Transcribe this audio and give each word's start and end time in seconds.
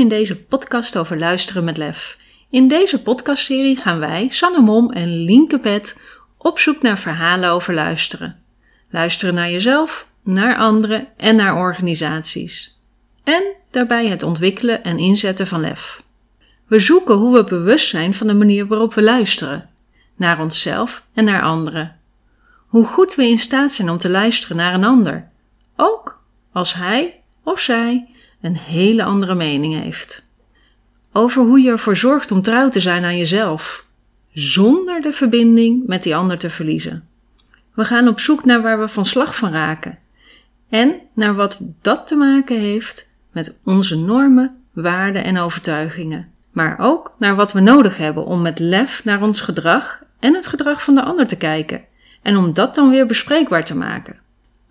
In 0.00 0.08
deze 0.08 0.42
podcast 0.42 0.96
over 0.96 1.18
luisteren 1.18 1.64
met 1.64 1.76
lef. 1.76 2.18
In 2.50 2.68
deze 2.68 3.02
podcastserie 3.02 3.76
gaan 3.76 3.98
wij, 3.98 4.28
Sanne 4.28 4.60
Mom 4.60 4.90
en 4.90 5.24
Lienke 5.24 5.58
Pet, 5.58 6.00
op 6.38 6.58
zoek 6.58 6.82
naar 6.82 6.98
verhalen 6.98 7.50
over 7.50 7.74
luisteren. 7.74 8.42
Luisteren 8.88 9.34
naar 9.34 9.50
jezelf, 9.50 10.08
naar 10.22 10.56
anderen 10.56 11.08
en 11.16 11.36
naar 11.36 11.56
organisaties. 11.56 12.80
En 13.24 13.42
daarbij 13.70 14.06
het 14.06 14.22
ontwikkelen 14.22 14.84
en 14.84 14.98
inzetten 14.98 15.46
van 15.46 15.60
lef. 15.60 16.02
We 16.66 16.80
zoeken 16.80 17.14
hoe 17.14 17.34
we 17.34 17.44
bewust 17.44 17.88
zijn 17.88 18.14
van 18.14 18.26
de 18.26 18.34
manier 18.34 18.66
waarop 18.66 18.94
we 18.94 19.02
luisteren. 19.02 19.70
Naar 20.16 20.40
onszelf 20.40 21.06
en 21.14 21.24
naar 21.24 21.42
anderen. 21.42 21.96
Hoe 22.66 22.84
goed 22.84 23.14
we 23.14 23.24
in 23.26 23.38
staat 23.38 23.72
zijn 23.72 23.90
om 23.90 23.98
te 23.98 24.10
luisteren 24.10 24.56
naar 24.56 24.74
een 24.74 24.84
ander. 24.84 25.28
Ook 25.76 26.22
als 26.52 26.74
hij 26.74 27.20
of 27.42 27.60
zij 27.60 28.08
een 28.40 28.56
hele 28.56 29.04
andere 29.04 29.34
mening 29.34 29.82
heeft. 29.82 30.28
Over 31.12 31.42
hoe 31.42 31.60
je 31.60 31.70
ervoor 31.70 31.96
zorgt 31.96 32.30
om 32.30 32.42
trouw 32.42 32.68
te 32.68 32.80
zijn 32.80 33.04
aan 33.04 33.16
jezelf, 33.16 33.86
zonder 34.32 35.00
de 35.00 35.12
verbinding 35.12 35.86
met 35.86 36.02
die 36.02 36.16
ander 36.16 36.38
te 36.38 36.50
verliezen. 36.50 37.08
We 37.74 37.84
gaan 37.84 38.08
op 38.08 38.20
zoek 38.20 38.44
naar 38.44 38.62
waar 38.62 38.80
we 38.80 38.88
van 38.88 39.04
slag 39.04 39.36
van 39.36 39.52
raken 39.52 39.98
en 40.68 40.94
naar 41.14 41.34
wat 41.34 41.58
dat 41.80 42.06
te 42.06 42.16
maken 42.16 42.60
heeft 42.60 43.14
met 43.32 43.60
onze 43.64 43.96
normen, 43.96 44.54
waarden 44.72 45.24
en 45.24 45.38
overtuigingen, 45.38 46.28
maar 46.52 46.76
ook 46.78 47.14
naar 47.18 47.36
wat 47.36 47.52
we 47.52 47.60
nodig 47.60 47.96
hebben 47.96 48.24
om 48.24 48.42
met 48.42 48.58
lef 48.58 49.04
naar 49.04 49.22
ons 49.22 49.40
gedrag 49.40 50.02
en 50.18 50.34
het 50.34 50.46
gedrag 50.46 50.82
van 50.82 50.94
de 50.94 51.02
ander 51.02 51.26
te 51.26 51.36
kijken 51.36 51.84
en 52.22 52.36
om 52.36 52.52
dat 52.52 52.74
dan 52.74 52.90
weer 52.90 53.06
bespreekbaar 53.06 53.64
te 53.64 53.76
maken. 53.76 54.18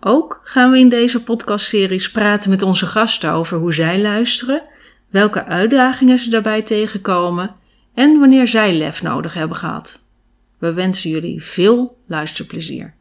Ook 0.02 0.40
gaan 0.42 0.70
we 0.70 0.78
in 0.78 0.88
deze 0.88 1.22
podcastseries 1.22 2.10
praten 2.10 2.50
met 2.50 2.62
onze 2.62 2.86
gasten 2.86 3.30
over 3.32 3.58
hoe 3.58 3.74
zij 3.74 4.00
luisteren, 4.00 4.62
welke 5.08 5.44
uitdagingen 5.44 6.18
ze 6.18 6.30
daarbij 6.30 6.62
tegenkomen 6.62 7.54
en 7.94 8.18
wanneer 8.18 8.48
zij 8.48 8.72
lef 8.72 9.02
nodig 9.02 9.34
hebben 9.34 9.56
gehad. 9.56 9.98
We 10.58 10.72
wensen 10.72 11.10
jullie 11.10 11.42
veel 11.42 11.96
luisterplezier. 12.06 12.94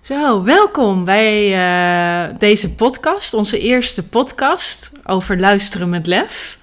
Zo, 0.00 0.42
welkom 0.42 1.04
bij 1.04 1.50
uh, 1.50 2.38
deze 2.38 2.74
podcast, 2.74 3.34
onze 3.34 3.58
eerste 3.58 4.08
podcast 4.08 4.92
over 5.04 5.40
luisteren 5.40 5.88
met 5.88 6.06
lef. 6.06 6.57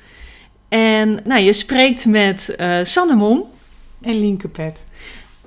En 0.75 1.19
nou, 1.23 1.41
je 1.41 1.53
spreekt 1.53 2.05
met 2.05 2.55
uh, 2.57 2.79
Sanne 2.83 3.15
Mom. 3.15 3.49
En 4.01 4.19
Lienke 4.19 4.47
Pet. 4.47 4.85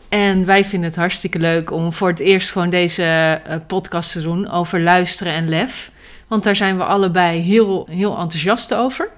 En 0.08 0.46
wij 0.46 0.64
vinden 0.64 0.88
het 0.88 0.98
hartstikke 0.98 1.38
leuk 1.38 1.70
om 1.70 1.92
voor 1.92 2.08
het 2.08 2.18
eerst 2.18 2.50
gewoon 2.50 2.70
deze 2.70 3.40
uh, 3.48 3.54
podcast 3.66 4.12
te 4.12 4.22
doen 4.22 4.50
over 4.50 4.80
luisteren 4.80 5.32
en 5.32 5.48
lef. 5.48 5.90
Want 6.26 6.44
daar 6.44 6.56
zijn 6.56 6.76
we 6.76 6.84
allebei 6.84 7.40
heel, 7.40 7.86
heel 7.90 8.18
enthousiast 8.18 8.74
over. 8.74 9.08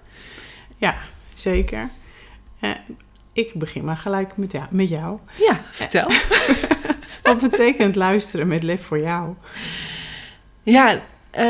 Ja, 0.76 0.96
zeker. 1.34 1.88
Uh, 2.60 2.70
ik 3.32 3.54
begin 3.54 3.84
maar 3.84 3.96
gelijk 3.96 4.36
met, 4.36 4.52
jou, 4.52 4.64
met 4.70 4.88
jou. 4.88 5.18
Ja, 5.38 5.60
vertel. 5.70 6.10
Wat 7.22 7.40
betekent 7.40 7.96
luisteren 7.96 8.48
met 8.48 8.62
lef 8.62 8.84
voor 8.84 9.00
jou? 9.00 9.34
Ja, 10.62 11.00
uh, 11.38 11.42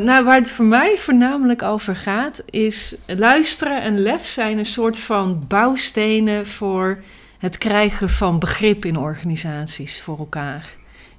nou, 0.00 0.24
waar 0.24 0.36
het 0.36 0.50
voor 0.50 0.64
mij 0.64 0.96
voornamelijk 0.98 1.62
over 1.62 1.96
gaat, 1.96 2.42
is 2.50 2.96
luisteren 3.06 3.82
en 3.82 3.98
lef 3.98 4.26
zijn 4.26 4.58
een 4.58 4.66
soort 4.66 4.98
van 4.98 5.44
bouwstenen 5.48 6.46
voor 6.46 7.02
het 7.38 7.58
krijgen 7.58 8.10
van 8.10 8.38
begrip 8.38 8.84
in 8.84 8.96
organisaties 8.96 10.00
voor 10.00 10.18
elkaar 10.18 10.66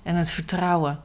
en 0.04 0.16
het 0.16 0.30
vertrouwen. 0.32 1.00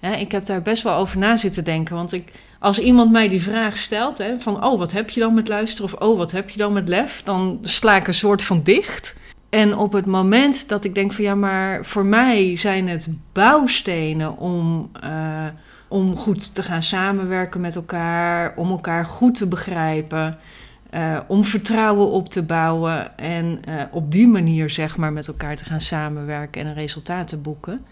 Ik 0.00 0.32
heb 0.32 0.44
daar 0.44 0.62
best 0.62 0.82
wel 0.82 0.94
over 0.94 1.18
na 1.18 1.36
zitten 1.36 1.64
denken, 1.64 1.94
want 1.94 2.12
ik, 2.12 2.32
als 2.58 2.78
iemand 2.78 3.10
mij 3.10 3.28
die 3.28 3.42
vraag 3.42 3.76
stelt, 3.76 4.18
hè, 4.18 4.38
van 4.38 4.64
oh, 4.64 4.78
wat 4.78 4.92
heb 4.92 5.10
je 5.10 5.20
dan 5.20 5.34
met 5.34 5.48
luisteren 5.48 5.92
of 5.92 6.00
oh, 6.00 6.16
wat 6.16 6.30
heb 6.30 6.50
je 6.50 6.58
dan 6.58 6.72
met 6.72 6.88
lef, 6.88 7.22
dan 7.24 7.58
sla 7.62 7.96
ik 7.96 8.06
een 8.06 8.14
soort 8.14 8.44
van 8.44 8.62
dicht. 8.62 9.18
En 9.50 9.76
op 9.76 9.92
het 9.92 10.06
moment 10.06 10.68
dat 10.68 10.84
ik 10.84 10.94
denk 10.94 11.12
van 11.12 11.24
ja, 11.24 11.34
maar 11.34 11.84
voor 11.84 12.04
mij 12.04 12.56
zijn 12.56 12.88
het 12.88 13.08
bouwstenen 13.32 14.36
om. 14.36 14.90
Uh, 15.04 15.46
om 15.88 16.16
goed 16.16 16.54
te 16.54 16.62
gaan 16.62 16.82
samenwerken 16.82 17.60
met 17.60 17.74
elkaar, 17.74 18.52
om 18.56 18.70
elkaar 18.70 19.04
goed 19.04 19.34
te 19.34 19.46
begrijpen, 19.46 20.38
uh, 20.94 21.18
om 21.26 21.44
vertrouwen 21.44 22.10
op 22.10 22.28
te 22.28 22.42
bouwen 22.42 23.18
en 23.18 23.60
uh, 23.68 23.82
op 23.90 24.12
die 24.12 24.26
manier 24.26 24.70
zeg 24.70 24.96
maar 24.96 25.12
met 25.12 25.28
elkaar 25.28 25.56
te 25.56 25.64
gaan 25.64 25.80
samenwerken 25.80 26.60
en 26.60 26.66
een 26.66 26.74
resultaat 26.74 27.28
te 27.28 27.36
boeken. 27.36 27.84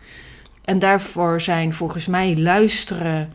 En 0.65 0.79
daarvoor 0.79 1.41
zijn 1.41 1.75
volgens 1.75 2.07
mij 2.07 2.39
luisteren 2.39 3.33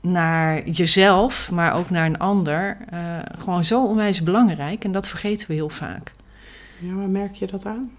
naar 0.00 0.68
jezelf, 0.68 1.50
maar 1.50 1.74
ook 1.74 1.90
naar 1.90 2.06
een 2.06 2.18
ander, 2.18 2.76
uh, 2.92 3.18
gewoon 3.38 3.64
zo 3.64 3.84
onwijs 3.84 4.22
belangrijk 4.22 4.84
en 4.84 4.92
dat 4.92 5.08
vergeten 5.08 5.48
we 5.48 5.54
heel 5.54 5.68
vaak. 5.68 6.14
Ja, 6.78 6.94
waar 6.94 7.08
merk 7.08 7.34
je 7.34 7.46
dat 7.46 7.66
aan? 7.66 7.90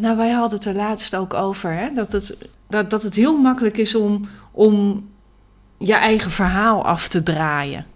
nou, 0.00 0.16
wij 0.16 0.30
hadden 0.30 0.58
het 0.58 0.68
er 0.68 0.74
laatst 0.74 1.16
ook 1.16 1.34
over, 1.34 1.72
hè, 1.72 1.92
dat, 1.94 2.12
het, 2.12 2.48
dat, 2.68 2.90
dat 2.90 3.02
het 3.02 3.14
heel 3.14 3.36
makkelijk 3.36 3.76
is 3.76 3.94
om, 3.94 4.28
om 4.52 5.08
je 5.78 5.94
eigen 5.94 6.30
verhaal 6.30 6.84
af 6.84 7.08
te 7.08 7.22
draaien. 7.22 7.86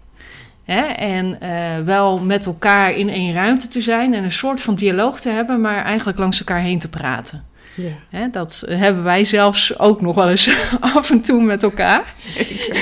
Hè? 0.63 0.81
En 0.85 1.37
uh, 1.43 1.85
wel 1.85 2.19
met 2.19 2.45
elkaar 2.45 2.91
in 2.91 3.09
één 3.09 3.33
ruimte 3.33 3.67
te 3.67 3.81
zijn 3.81 4.13
en 4.13 4.23
een 4.23 4.31
soort 4.31 4.61
van 4.61 4.75
dialoog 4.75 5.19
te 5.19 5.29
hebben, 5.29 5.61
maar 5.61 5.83
eigenlijk 5.83 6.17
langs 6.17 6.39
elkaar 6.39 6.61
heen 6.61 6.79
te 6.79 6.89
praten. 6.89 7.45
Ja. 7.75 7.91
Hè? 8.09 8.29
Dat 8.29 8.63
hebben 8.69 9.03
wij 9.03 9.23
zelfs 9.23 9.79
ook 9.79 10.01
nog 10.01 10.15
wel 10.15 10.29
eens 10.29 10.49
af 10.95 11.11
en 11.11 11.21
toe 11.21 11.41
met 11.41 11.63
elkaar. 11.63 12.13
Zeker. 12.15 12.77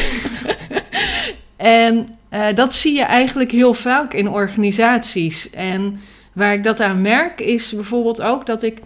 en 1.58 2.08
uh, 2.34 2.48
dat 2.56 2.74
zie 2.74 2.94
je 2.94 3.04
eigenlijk 3.04 3.52
heel 3.52 3.74
vaak 3.74 4.14
in 4.14 4.30
organisaties. 4.30 5.50
En 5.50 6.02
waar 6.34 6.54
ik 6.54 6.64
dat 6.64 6.80
aan 6.80 7.02
merk, 7.02 7.40
is 7.40 7.72
bijvoorbeeld 7.72 8.22
ook 8.22 8.46
dat 8.46 8.64
ik 8.64 8.82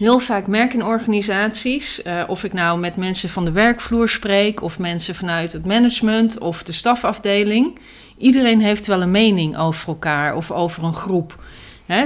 heel 0.00 0.18
vaak 0.18 0.46
merk 0.46 0.74
in 0.74 0.84
organisaties, 0.84 2.04
uh, 2.04 2.22
of 2.26 2.44
ik 2.44 2.52
nou 2.52 2.78
met 2.78 2.96
mensen 2.96 3.28
van 3.28 3.44
de 3.44 3.52
werkvloer 3.52 4.08
spreek, 4.08 4.62
of 4.62 4.78
mensen 4.78 5.14
vanuit 5.14 5.52
het 5.52 5.66
management 5.66 6.38
of 6.38 6.62
de 6.62 6.72
stafafdeling, 6.72 7.78
iedereen 8.16 8.60
heeft 8.60 8.86
wel 8.86 9.02
een 9.02 9.10
mening 9.10 9.58
over 9.58 9.88
elkaar 9.88 10.36
of 10.36 10.50
over 10.50 10.84
een 10.84 10.94
groep. 10.94 11.38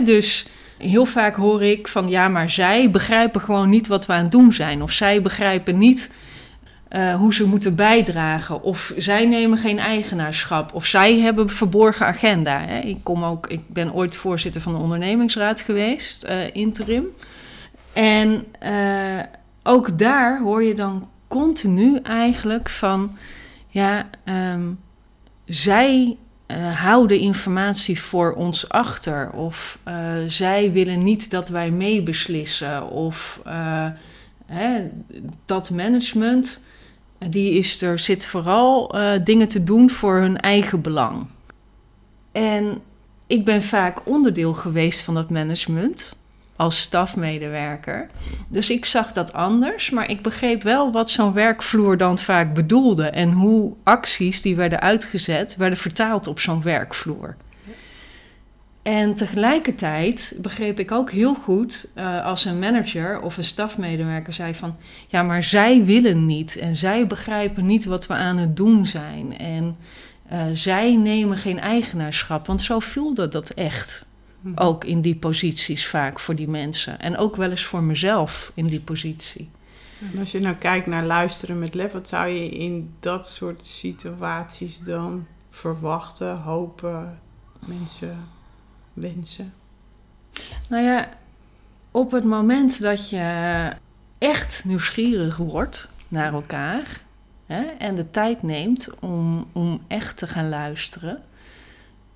Dus 0.05 0.47
heel 0.79 1.05
vaak 1.05 1.37
hoor 1.37 1.63
ik 1.63 1.89
van 1.89 2.09
ja, 2.09 2.29
maar 2.29 2.51
zij 2.51 2.91
begrijpen 2.91 3.41
gewoon 3.41 3.69
niet 3.69 3.87
wat 3.87 4.07
we 4.07 4.13
aan 4.13 4.23
het 4.23 4.31
doen 4.31 4.53
zijn, 4.53 4.83
of 4.83 4.91
zij 4.91 5.23
begrijpen 5.23 5.79
niet. 5.79 6.11
Uh, 6.91 7.15
hoe 7.15 7.35
ze 7.35 7.47
moeten 7.47 7.75
bijdragen. 7.75 8.63
Of 8.63 8.93
zij 8.97 9.27
nemen 9.27 9.59
geen 9.59 9.79
eigenaarschap. 9.79 10.75
Of 10.75 10.87
zij 10.87 11.19
hebben 11.19 11.51
verborgen 11.51 12.07
agenda. 12.07 12.67
Ik, 12.67 12.97
kom 13.03 13.25
ook, 13.25 13.47
ik 13.47 13.61
ben 13.67 13.95
ooit 13.95 14.17
voorzitter 14.17 14.61
van 14.61 14.73
de 14.73 14.79
ondernemingsraad 14.79 15.61
geweest, 15.61 16.25
uh, 16.25 16.55
interim. 16.55 17.07
En 17.95 18.47
uh, 18.63 19.23
ook 19.63 19.99
daar 19.99 20.41
hoor 20.41 20.63
je 20.63 20.75
dan 20.75 21.09
continu 21.29 21.99
eigenlijk 22.03 22.69
van, 22.69 23.17
ja, 23.69 24.11
um, 24.53 24.81
zij 25.45 26.17
uh, 26.47 26.81
houden 26.81 27.19
informatie 27.19 28.01
voor 28.01 28.33
ons 28.33 28.69
achter. 28.69 29.31
Of 29.31 29.79
uh, 29.89 30.13
zij 30.27 30.73
willen 30.73 31.03
niet 31.03 31.31
dat 31.31 31.49
wij 31.49 31.71
meebeslissen. 31.71 32.91
Of 32.91 33.41
hè, 34.47 34.91
dat 35.45 35.71
management, 35.71 36.65
die 37.19 37.53
is 37.53 37.83
er, 37.83 37.99
zit 37.99 38.27
vooral 38.27 38.95
dingen 39.25 39.49
te 39.49 39.65
doen 39.65 39.91
voor 39.91 40.17
hun 40.17 40.41
eigen 40.41 40.81
belang. 40.81 41.27
En 42.33 42.79
ik 43.27 43.45
ben 43.45 43.63
vaak 43.63 44.01
onderdeel 44.05 44.55
geweest 44.55 45.03
van 45.03 45.15
dat 45.15 45.31
management 45.31 46.17
als 46.57 46.81
stafmedewerker. 46.81 48.11
Dus 48.49 48.71
ik 48.71 48.85
zag 48.85 49.13
dat 49.13 49.33
anders, 49.33 49.91
maar 49.91 50.11
ik 50.11 50.23
begreep 50.23 50.63
wel 50.63 50.93
wat 50.93 51.11
zo'n 51.11 51.33
werkvloer 51.33 51.97
dan 51.97 52.19
vaak 52.19 52.55
bedoelde 52.55 53.05
en 53.07 53.33
hoe 53.33 53.73
acties 53.83 54.43
die 54.43 54.57
werden 54.57 54.81
uitgezet 54.81 55.57
werden 55.57 55.79
vertaald 55.79 56.27
op 56.27 56.41
zo'n 56.41 56.63
werkvloer. 56.63 57.37
En 58.83 59.15
tegelijkertijd 59.15 60.37
begreep 60.41 60.79
ik 60.79 60.93
ook 60.93 61.11
heel 61.11 61.35
goed 61.35 61.91
uh, 61.95 62.25
als 62.25 62.45
een 62.45 62.59
manager 62.59 63.21
of 63.21 63.37
een 63.37 63.45
stafmedewerker 63.45 64.33
zei 64.33 64.55
van 64.55 64.77
ja, 65.09 65.23
maar 65.23 65.43
zij 65.43 65.85
willen 65.85 66.27
niet 66.27 66.57
en 66.57 66.77
zij 66.77 67.07
begrijpen 67.07 67.67
niet 67.67 67.85
wat 67.85 68.07
we 68.07 68.15
aan 68.15 68.37
het 68.37 68.57
doen 68.57 68.87
zijn 68.87 69.39
en 69.39 69.77
uh, 70.33 70.43
zij 70.53 70.95
nemen 70.95 71.37
geen 71.37 71.61
eigenaarschap, 71.61 72.47
want 72.47 72.61
zo 72.61 72.79
voelde 72.79 73.29
dat 73.29 73.51
echt. 73.51 74.07
Ook 74.55 74.85
in 74.85 75.01
die 75.01 75.17
posities 75.17 75.87
vaak 75.87 76.21
voor 76.21 76.35
die 76.35 76.49
mensen. 76.49 77.01
En 77.01 77.17
ook 77.17 77.37
wel 77.37 77.51
eens 77.51 77.65
voor 77.65 77.83
mezelf 77.83 78.53
in 78.55 78.67
die 78.67 78.81
positie. 78.81 79.51
En 80.13 80.19
als 80.19 80.33
je 80.33 80.41
nou 80.41 80.55
kijkt 80.55 80.87
naar 80.87 81.05
luisteren 81.05 81.59
met 81.59 81.75
lef, 81.75 81.93
wat 81.93 82.09
zou 82.09 82.29
je 82.29 82.49
in 82.49 82.95
dat 83.01 83.29
soort 83.29 83.67
situaties 83.67 84.79
dan 84.79 85.27
verwachten, 85.51 86.37
hopen, 86.37 87.21
mensen 87.67 88.17
wensen? 88.93 89.53
Nou 90.69 90.85
ja, 90.85 91.09
op 91.91 92.11
het 92.11 92.25
moment 92.25 92.81
dat 92.81 93.11
je 93.11 93.71
echt 94.19 94.65
nieuwsgierig 94.65 95.37
wordt 95.37 95.91
naar 96.09 96.33
elkaar 96.33 97.01
hè, 97.47 97.63
en 97.63 97.95
de 97.95 98.11
tijd 98.11 98.43
neemt 98.43 98.99
om, 99.01 99.47
om 99.53 99.81
echt 99.87 100.17
te 100.17 100.27
gaan 100.27 100.49
luisteren, 100.49 101.23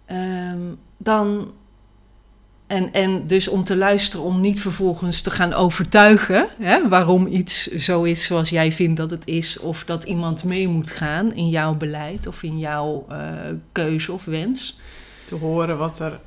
ehm, 0.05 0.75
dan. 0.97 1.53
En, 2.69 2.93
en 2.93 3.27
dus 3.27 3.49
om 3.49 3.65
te 3.65 3.77
luisteren, 3.77 4.25
om 4.25 4.41
niet 4.41 4.61
vervolgens 4.61 5.21
te 5.21 5.31
gaan 5.31 5.53
overtuigen 5.53 6.49
hè, 6.59 6.89
waarom 6.89 7.27
iets 7.27 7.67
zo 7.67 8.03
is 8.03 8.25
zoals 8.25 8.49
jij 8.49 8.73
vindt 8.73 8.97
dat 8.97 9.11
het 9.11 9.27
is, 9.27 9.59
of 9.59 9.85
dat 9.85 10.05
iemand 10.05 10.45
mee 10.45 10.69
moet 10.69 10.91
gaan 10.91 11.35
in 11.35 11.49
jouw 11.49 11.75
beleid 11.75 12.27
of 12.27 12.43
in 12.43 12.59
jouw 12.59 13.07
uh, 13.11 13.33
keuze 13.73 14.13
of 14.13 14.25
wens. 14.25 14.79
Te 15.25 15.35
horen 15.35 15.79
wat 15.79 16.01
er 16.01 16.21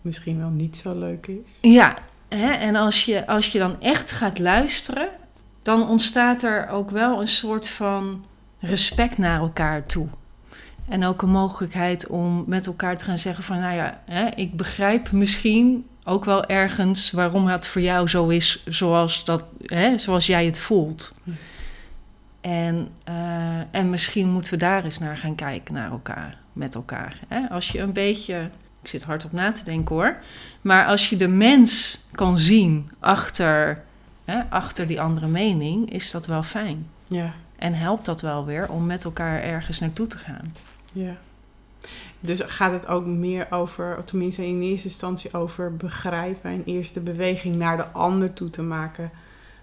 misschien 0.00 0.38
wel 0.38 0.48
niet 0.48 0.76
zo 0.76 0.98
leuk 0.98 1.26
is. 1.26 1.58
Ja, 1.60 1.96
hè, 2.28 2.50
en 2.50 2.76
als 2.76 3.04
je, 3.04 3.26
als 3.26 3.48
je 3.48 3.58
dan 3.58 3.80
echt 3.80 4.10
gaat 4.10 4.38
luisteren, 4.38 5.08
dan 5.62 5.88
ontstaat 5.88 6.42
er 6.42 6.68
ook 6.68 6.90
wel 6.90 7.20
een 7.20 7.28
soort 7.28 7.68
van 7.68 8.24
respect 8.58 9.18
naar 9.18 9.40
elkaar 9.40 9.86
toe. 9.86 10.08
En 10.90 11.04
ook 11.04 11.22
een 11.22 11.30
mogelijkheid 11.30 12.06
om 12.06 12.44
met 12.46 12.66
elkaar 12.66 12.96
te 12.96 13.04
gaan 13.04 13.18
zeggen 13.18 13.44
van, 13.44 13.60
nou 13.60 13.74
ja, 13.74 14.00
hè, 14.04 14.26
ik 14.34 14.56
begrijp 14.56 15.12
misschien 15.12 15.86
ook 16.04 16.24
wel 16.24 16.44
ergens 16.44 17.10
waarom 17.10 17.46
het 17.46 17.66
voor 17.66 17.82
jou 17.82 18.08
zo 18.08 18.28
is 18.28 18.62
zoals, 18.66 19.24
dat, 19.24 19.44
hè, 19.64 19.98
zoals 19.98 20.26
jij 20.26 20.44
het 20.44 20.58
voelt. 20.58 21.12
En, 22.40 22.88
uh, 23.08 23.60
en 23.70 23.90
misschien 23.90 24.28
moeten 24.28 24.52
we 24.52 24.58
daar 24.58 24.84
eens 24.84 24.98
naar 24.98 25.16
gaan 25.16 25.34
kijken, 25.34 25.74
naar 25.74 25.90
elkaar, 25.90 26.38
met 26.52 26.74
elkaar. 26.74 27.18
Hè? 27.28 27.48
Als 27.48 27.68
je 27.68 27.78
een 27.78 27.92
beetje, 27.92 28.50
ik 28.82 28.88
zit 28.88 29.02
hard 29.02 29.24
op 29.24 29.32
na 29.32 29.52
te 29.52 29.64
denken 29.64 29.94
hoor, 29.94 30.16
maar 30.60 30.86
als 30.86 31.10
je 31.10 31.16
de 31.16 31.28
mens 31.28 32.00
kan 32.12 32.38
zien 32.38 32.90
achter, 32.98 33.82
hè, 34.24 34.40
achter 34.48 34.86
die 34.86 35.00
andere 35.00 35.26
mening, 35.26 35.92
is 35.92 36.10
dat 36.10 36.26
wel 36.26 36.42
fijn. 36.42 36.86
Ja. 37.08 37.32
En 37.56 37.74
helpt 37.74 38.04
dat 38.04 38.20
wel 38.20 38.44
weer 38.44 38.68
om 38.68 38.86
met 38.86 39.04
elkaar 39.04 39.42
ergens 39.42 39.80
naartoe 39.80 40.06
te 40.06 40.18
gaan. 40.18 40.54
Ja. 40.92 41.16
Dus 42.20 42.40
gaat 42.40 42.72
het 42.72 42.86
ook 42.86 43.06
meer 43.06 43.46
over, 43.50 44.04
tenminste 44.04 44.46
in 44.46 44.62
eerste 44.62 44.88
instantie 44.88 45.32
over 45.34 45.76
begrijpen 45.76 46.50
en 46.50 46.62
eerst 46.64 46.94
de 46.94 47.00
beweging 47.00 47.56
naar 47.56 47.76
de 47.76 47.86
ander 47.86 48.32
toe 48.32 48.50
te 48.50 48.62
maken, 48.62 49.10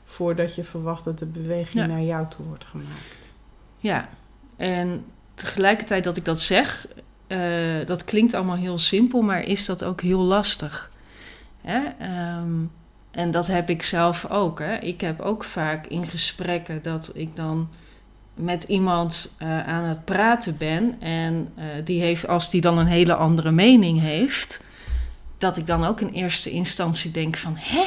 voordat 0.05 0.55
je 0.55 0.63
verwacht 0.63 1.03
dat 1.03 1.19
de 1.19 1.25
beweging 1.25 1.79
Ja. 1.79 1.85
naar 1.85 2.01
jou 2.01 2.27
toe 2.27 2.45
wordt 2.45 2.65
gemaakt. 2.65 3.29
Ja, 3.77 4.09
en 4.55 5.05
tegelijkertijd 5.33 6.03
dat 6.03 6.17
ik 6.17 6.25
dat 6.25 6.39
zeg, 6.39 6.87
eh, 7.27 7.39
dat 7.85 8.03
klinkt 8.03 8.33
allemaal 8.33 8.55
heel 8.55 8.79
simpel, 8.79 9.21
maar 9.21 9.43
is 9.43 9.65
dat 9.65 9.83
ook 9.83 10.01
heel 10.01 10.21
lastig. 10.21 10.91
Hè? 11.61 11.83
Ehm, 11.99 12.55
en 13.11 13.31
dat 13.31 13.47
heb 13.47 13.69
ik 13.69 13.83
zelf 13.83 14.25
ook. 14.29 14.59
Hè? 14.59 14.75
Ik 14.75 15.01
heb 15.01 15.19
ook 15.21 15.43
vaak 15.43 15.87
in 15.87 16.07
gesprekken 16.07 16.81
dat 16.81 17.11
ik 17.13 17.35
dan 17.35 17.69
met 18.37 18.63
iemand 18.63 19.29
eh, 19.37 19.67
aan 19.67 19.83
het 19.83 20.05
praten 20.05 20.57
ben 20.57 20.95
en 21.01 21.51
eh, 21.55 21.65
die 21.83 22.01
heeft, 22.01 22.27
als 22.27 22.49
die 22.49 22.61
dan 22.61 22.77
een 22.77 22.87
hele 22.87 23.15
andere 23.15 23.51
mening 23.51 23.99
heeft, 23.99 24.63
dat 25.37 25.57
ik 25.57 25.67
dan 25.67 25.85
ook 25.85 26.01
in 26.01 26.09
eerste 26.09 26.49
instantie 26.49 27.11
denk 27.11 27.37
van, 27.37 27.55
hè? 27.57 27.83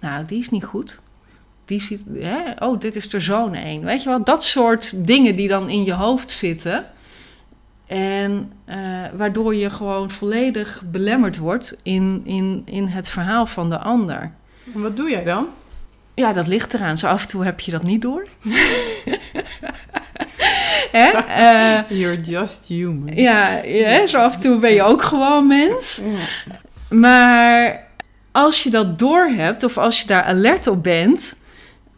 Nou, 0.00 0.24
die 0.26 0.38
is 0.38 0.50
niet 0.50 0.64
goed. 0.64 1.00
Die 1.64 1.80
ziet, 1.80 2.04
hè? 2.14 2.38
oh, 2.58 2.80
dit 2.80 2.96
is 2.96 3.12
er 3.12 3.22
zo'n 3.22 3.56
een. 3.66 3.84
Weet 3.84 4.02
je 4.02 4.08
wel, 4.08 4.24
dat 4.24 4.44
soort 4.44 5.06
dingen 5.06 5.36
die 5.36 5.48
dan 5.48 5.68
in 5.68 5.84
je 5.84 5.92
hoofd 5.92 6.30
zitten. 6.30 6.86
En 7.86 8.52
eh, 8.64 8.78
waardoor 9.12 9.54
je 9.54 9.70
gewoon 9.70 10.10
volledig 10.10 10.82
belemmerd 10.90 11.36
wordt 11.36 11.76
in, 11.82 12.22
in, 12.24 12.62
in 12.64 12.86
het 12.86 13.08
verhaal 13.08 13.46
van 13.46 13.70
de 13.70 13.78
ander. 13.78 14.32
En 14.74 14.82
wat 14.82 14.96
doe 14.96 15.10
jij 15.10 15.24
dan? 15.24 15.46
Ja, 16.14 16.32
dat 16.32 16.46
ligt 16.46 16.74
eraan. 16.74 16.98
Zo 16.98 17.06
af 17.06 17.22
en 17.22 17.28
toe 17.28 17.44
heb 17.44 17.60
je 17.60 17.70
dat 17.70 17.82
niet 17.82 18.02
door. 18.02 18.26
Hè? 20.92 21.10
Eh, 21.28 21.98
You're 21.98 22.20
just 22.20 22.64
human. 22.66 23.16
ja, 23.16 23.62
ja, 23.64 24.06
zo 24.06 24.18
af 24.18 24.34
en 24.34 24.40
toe 24.40 24.58
ben 24.58 24.72
je 24.72 24.82
ook 24.82 25.02
gewoon 25.02 25.46
mens. 25.46 26.02
Ja. 26.04 26.54
Maar 26.96 27.86
als 28.32 28.62
je 28.62 28.70
dat 28.70 28.98
doorhebt 28.98 29.62
of 29.64 29.78
als 29.78 30.00
je 30.00 30.06
daar 30.06 30.22
alert 30.22 30.66
op 30.66 30.82
bent, 30.82 31.40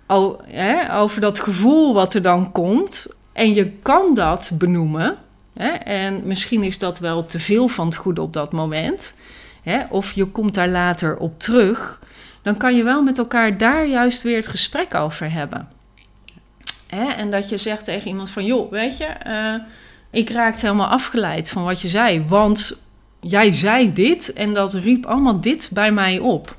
al, 0.06 0.40
hè, 0.46 0.98
over 0.98 1.20
dat 1.20 1.40
gevoel 1.40 1.94
wat 1.94 2.14
er 2.14 2.22
dan 2.22 2.52
komt, 2.52 3.06
en 3.32 3.54
je 3.54 3.70
kan 3.82 4.14
dat 4.14 4.50
benoemen, 4.54 5.16
hè, 5.54 5.68
en 5.68 6.20
misschien 6.24 6.62
is 6.62 6.78
dat 6.78 6.98
wel 6.98 7.24
te 7.24 7.38
veel 7.38 7.68
van 7.68 7.86
het 7.86 7.96
goede 7.96 8.20
op 8.20 8.32
dat 8.32 8.52
moment, 8.52 9.14
hè, 9.62 9.80
of 9.90 10.12
je 10.12 10.24
komt 10.24 10.54
daar 10.54 10.68
later 10.68 11.16
op 11.16 11.38
terug, 11.38 12.00
dan 12.42 12.56
kan 12.56 12.76
je 12.76 12.82
wel 12.82 13.02
met 13.02 13.18
elkaar 13.18 13.58
daar 13.58 13.86
juist 13.86 14.22
weer 14.22 14.36
het 14.36 14.48
gesprek 14.48 14.94
over 14.94 15.32
hebben. 15.32 15.68
Hè, 16.88 17.04
en 17.04 17.30
dat 17.30 17.48
je 17.48 17.56
zegt 17.56 17.84
tegen 17.84 18.08
iemand 18.08 18.30
van, 18.30 18.44
joh, 18.44 18.70
weet 18.70 18.96
je, 18.96 19.04
eh, 19.04 19.54
ik 20.10 20.30
raakte 20.30 20.66
helemaal 20.66 20.88
afgeleid 20.88 21.50
van 21.50 21.64
wat 21.64 21.80
je 21.80 21.88
zei, 21.88 22.24
want 22.26 22.82
jij 23.20 23.52
zei 23.52 23.92
dit 23.92 24.32
en 24.32 24.54
dat 24.54 24.72
riep 24.74 25.06
allemaal 25.06 25.40
dit 25.40 25.70
bij 25.72 25.92
mij 25.92 26.18
op. 26.18 26.56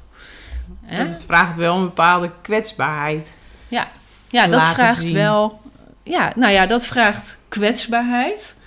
Hè? 0.86 1.06
Dat 1.06 1.24
vraagt 1.26 1.56
wel 1.58 1.76
een 1.76 1.84
bepaalde 1.84 2.32
kwetsbaarheid. 2.42 3.38
Ja, 4.28 4.42
dat 4.48 4.56
laten 4.56 4.74
vraagt 4.74 5.06
zien. 5.06 5.14
wel. 5.14 5.60
Ja, 6.04 6.32
nou 6.36 6.52
ja, 6.54 6.66
dat 6.66 6.86
vraagt 6.86 7.40
kwetsbaarheid. 7.48 8.62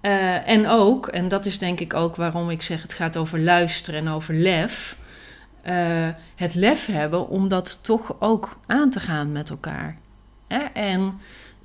Eh, 0.00 0.48
en 0.48 0.68
ook, 0.68 1.06
en 1.06 1.28
dat 1.28 1.46
is 1.46 1.58
denk 1.58 1.80
ik 1.80 1.94
ook 1.94 2.16
waarom 2.16 2.50
ik 2.50 2.62
zeg 2.62 2.82
het 2.82 2.92
gaat 2.92 3.16
over 3.16 3.40
luisteren 3.40 4.00
en 4.00 4.08
over 4.08 4.34
lef. 4.34 4.96
eh, 5.62 6.08
het 6.36 6.54
lef 6.54 6.86
hebben 6.86 7.28
om 7.28 7.48
dat 7.48 7.84
toch 7.84 8.16
ook 8.18 8.58
aan 8.66 8.90
te 8.90 9.00
gaan 9.00 9.32
met 9.32 9.50
elkaar. 9.50 9.96
En 10.72 11.20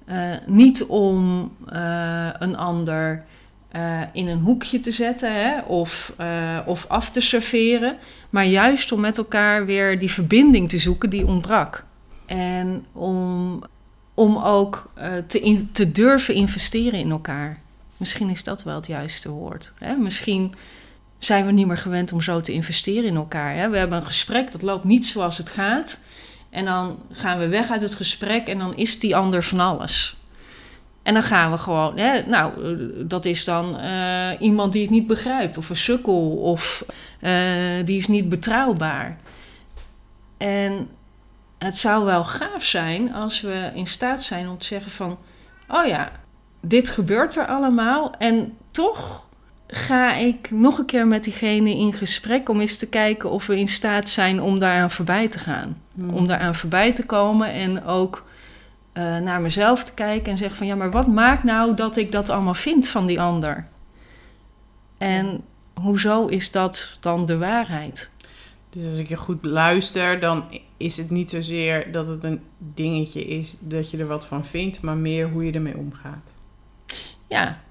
eh, 0.05 0.31
niet 0.45 0.83
om 0.85 1.51
eh, 1.69 2.29
een 2.39 2.57
ander 2.57 3.23
eh, 3.71 4.01
in 4.13 4.27
een 4.27 4.39
hoekje 4.39 4.79
te 4.79 4.91
zetten 4.91 5.33
hè? 5.35 5.59
Of, 5.61 6.13
of 6.65 6.85
af 6.87 7.09
te 7.09 7.21
serveren, 7.21 7.97
maar 8.29 8.45
juist 8.45 8.91
om 8.91 8.99
met 8.99 9.17
elkaar 9.17 9.65
weer 9.65 9.99
die 9.99 10.11
verbinding 10.11 10.69
te 10.69 10.79
zoeken 10.79 11.09
die 11.09 11.25
ontbrak. 11.25 11.85
En 12.25 12.85
om, 12.91 13.61
om 14.13 14.37
ook 14.37 14.91
te, 15.27 15.39
in- 15.39 15.69
te 15.71 15.91
durven 15.91 16.33
investeren 16.33 16.99
in 16.99 17.11
elkaar. 17.11 17.59
Misschien 17.97 18.29
is 18.29 18.43
dat 18.43 18.63
wel 18.63 18.75
het 18.75 18.87
juiste 18.87 19.29
woord. 19.29 19.73
Hè? 19.79 19.95
Misschien 19.95 20.55
zijn 21.17 21.45
we 21.45 21.51
niet 21.51 21.67
meer 21.67 21.77
gewend 21.77 22.11
om 22.13 22.21
zo 22.21 22.41
te 22.41 22.51
investeren 22.51 23.03
in 23.09 23.15
elkaar. 23.15 23.55
Hè? 23.55 23.69
We 23.69 23.77
hebben 23.77 23.97
een 23.97 24.05
gesprek, 24.05 24.51
dat 24.51 24.61
loopt 24.61 24.83
niet 24.83 25.05
zoals 25.05 25.37
het 25.37 25.49
gaat. 25.49 25.99
En 26.53 26.65
dan 26.65 26.99
gaan 27.11 27.39
we 27.39 27.47
weg 27.47 27.69
uit 27.69 27.81
het 27.81 27.95
gesprek 27.95 28.47
en 28.47 28.57
dan 28.57 28.75
is 28.75 28.99
die 28.99 29.15
ander 29.15 29.43
van 29.43 29.59
alles. 29.59 30.15
En 31.03 31.13
dan 31.13 31.23
gaan 31.23 31.51
we 31.51 31.57
gewoon, 31.57 31.97
hè, 31.97 32.21
nou, 32.21 32.51
dat 33.05 33.25
is 33.25 33.43
dan 33.43 33.79
eh, 33.79 34.29
iemand 34.39 34.73
die 34.73 34.81
het 34.81 34.91
niet 34.91 35.07
begrijpt, 35.07 35.57
of 35.57 35.69
een 35.69 35.75
sukkel, 35.75 36.31
of 36.31 36.85
eh, 37.19 37.31
die 37.85 37.97
is 37.97 38.07
niet 38.07 38.29
betrouwbaar. 38.29 39.17
En 40.37 40.89
het 41.57 41.77
zou 41.77 42.05
wel 42.05 42.23
gaaf 42.23 42.63
zijn 42.63 43.13
als 43.13 43.41
we 43.41 43.69
in 43.73 43.87
staat 43.87 44.23
zijn 44.23 44.49
om 44.49 44.57
te 44.57 44.65
zeggen 44.65 44.91
van, 44.91 45.17
oh 45.67 45.85
ja, 45.85 46.11
dit 46.61 46.89
gebeurt 46.89 47.35
er 47.35 47.45
allemaal 47.45 48.13
en 48.17 48.57
toch 48.71 49.27
ga 49.67 50.15
ik 50.15 50.51
nog 50.51 50.77
een 50.77 50.85
keer 50.85 51.07
met 51.07 51.23
diegene 51.23 51.69
in 51.69 51.93
gesprek 51.93 52.49
om 52.49 52.59
eens 52.59 52.77
te 52.77 52.89
kijken 52.89 53.29
of 53.29 53.45
we 53.45 53.59
in 53.59 53.67
staat 53.67 54.09
zijn 54.09 54.41
om 54.41 54.59
daaraan 54.59 54.91
voorbij 54.91 55.27
te 55.27 55.39
gaan. 55.39 55.81
Om 56.11 56.27
daaraan 56.27 56.55
voorbij 56.55 56.93
te 56.93 57.05
komen 57.05 57.51
en 57.51 57.85
ook 57.85 58.23
eh, 58.93 59.17
naar 59.17 59.41
mezelf 59.41 59.83
te 59.83 59.93
kijken 59.93 60.31
en 60.31 60.37
zeggen 60.37 60.57
van 60.57 60.67
ja, 60.67 60.75
maar 60.75 60.91
wat 60.91 61.07
maakt 61.07 61.43
nou 61.43 61.75
dat 61.75 61.95
ik 61.95 62.11
dat 62.11 62.29
allemaal 62.29 62.53
vind 62.53 62.87
van 62.87 63.05
die 63.05 63.21
ander? 63.21 63.67
En 64.97 65.43
hoezo 65.73 66.27
is 66.27 66.51
dat 66.51 66.97
dan 67.01 67.25
de 67.25 67.37
waarheid? 67.37 68.09
Dus 68.69 68.85
als 68.85 68.97
ik 68.97 69.07
je 69.07 69.17
goed 69.17 69.45
luister, 69.45 70.19
dan 70.19 70.43
is 70.77 70.97
het 70.97 71.09
niet 71.09 71.29
zozeer 71.29 71.91
dat 71.91 72.07
het 72.07 72.23
een 72.23 72.41
dingetje 72.57 73.25
is 73.25 73.55
dat 73.59 73.91
je 73.91 73.97
er 73.97 74.07
wat 74.07 74.25
van 74.25 74.45
vindt, 74.45 74.81
maar 74.81 74.97
meer 74.97 75.29
hoe 75.29 75.45
je 75.45 75.51
ermee 75.51 75.77
omgaat. 75.77 76.33
Ja, 77.27 77.62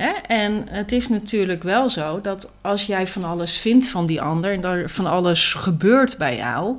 hè? 0.00 0.10
en 0.26 0.66
het 0.70 0.92
is 0.92 1.08
natuurlijk 1.08 1.62
wel 1.62 1.90
zo 1.90 2.20
dat 2.20 2.52
als 2.60 2.86
jij 2.86 3.06
van 3.06 3.24
alles 3.24 3.58
vindt 3.58 3.88
van 3.88 4.06
die 4.06 4.22
ander 4.22 4.52
en 4.52 4.64
er 4.64 4.88
van 4.88 5.06
alles 5.06 5.54
gebeurt 5.54 6.18
bij 6.18 6.36
jou, 6.36 6.76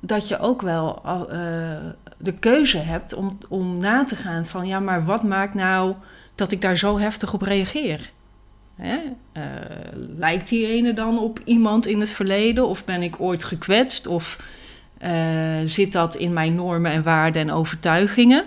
dat 0.00 0.28
je 0.28 0.38
ook 0.38 0.62
wel 0.62 1.02
eh, 1.04 1.76
de 2.18 2.32
keuze 2.32 2.78
hebt 2.78 3.14
om, 3.14 3.38
om 3.48 3.76
na 3.76 4.04
te 4.04 4.16
gaan 4.16 4.46
van 4.46 4.66
ja, 4.66 4.80
maar 4.80 5.04
wat 5.04 5.22
maakt 5.22 5.54
nou 5.54 5.94
dat 6.34 6.52
ik 6.52 6.60
daar 6.60 6.76
zo 6.76 6.98
heftig 6.98 7.34
op 7.34 7.42
reageer? 7.42 8.10
Hè? 8.76 8.98
Eh, 9.32 9.42
lijkt 10.16 10.48
die 10.48 10.66
ene 10.66 10.94
dan 10.94 11.18
op 11.18 11.40
iemand 11.44 11.86
in 11.86 12.00
het 12.00 12.10
verleden 12.10 12.66
of 12.66 12.84
ben 12.84 13.02
ik 13.02 13.20
ooit 13.20 13.44
gekwetst 13.44 14.06
of 14.06 14.44
eh, 14.98 15.12
zit 15.64 15.92
dat 15.92 16.14
in 16.14 16.32
mijn 16.32 16.54
normen 16.54 16.90
en 16.90 17.02
waarden 17.02 17.42
en 17.42 17.52
overtuigingen? 17.52 18.44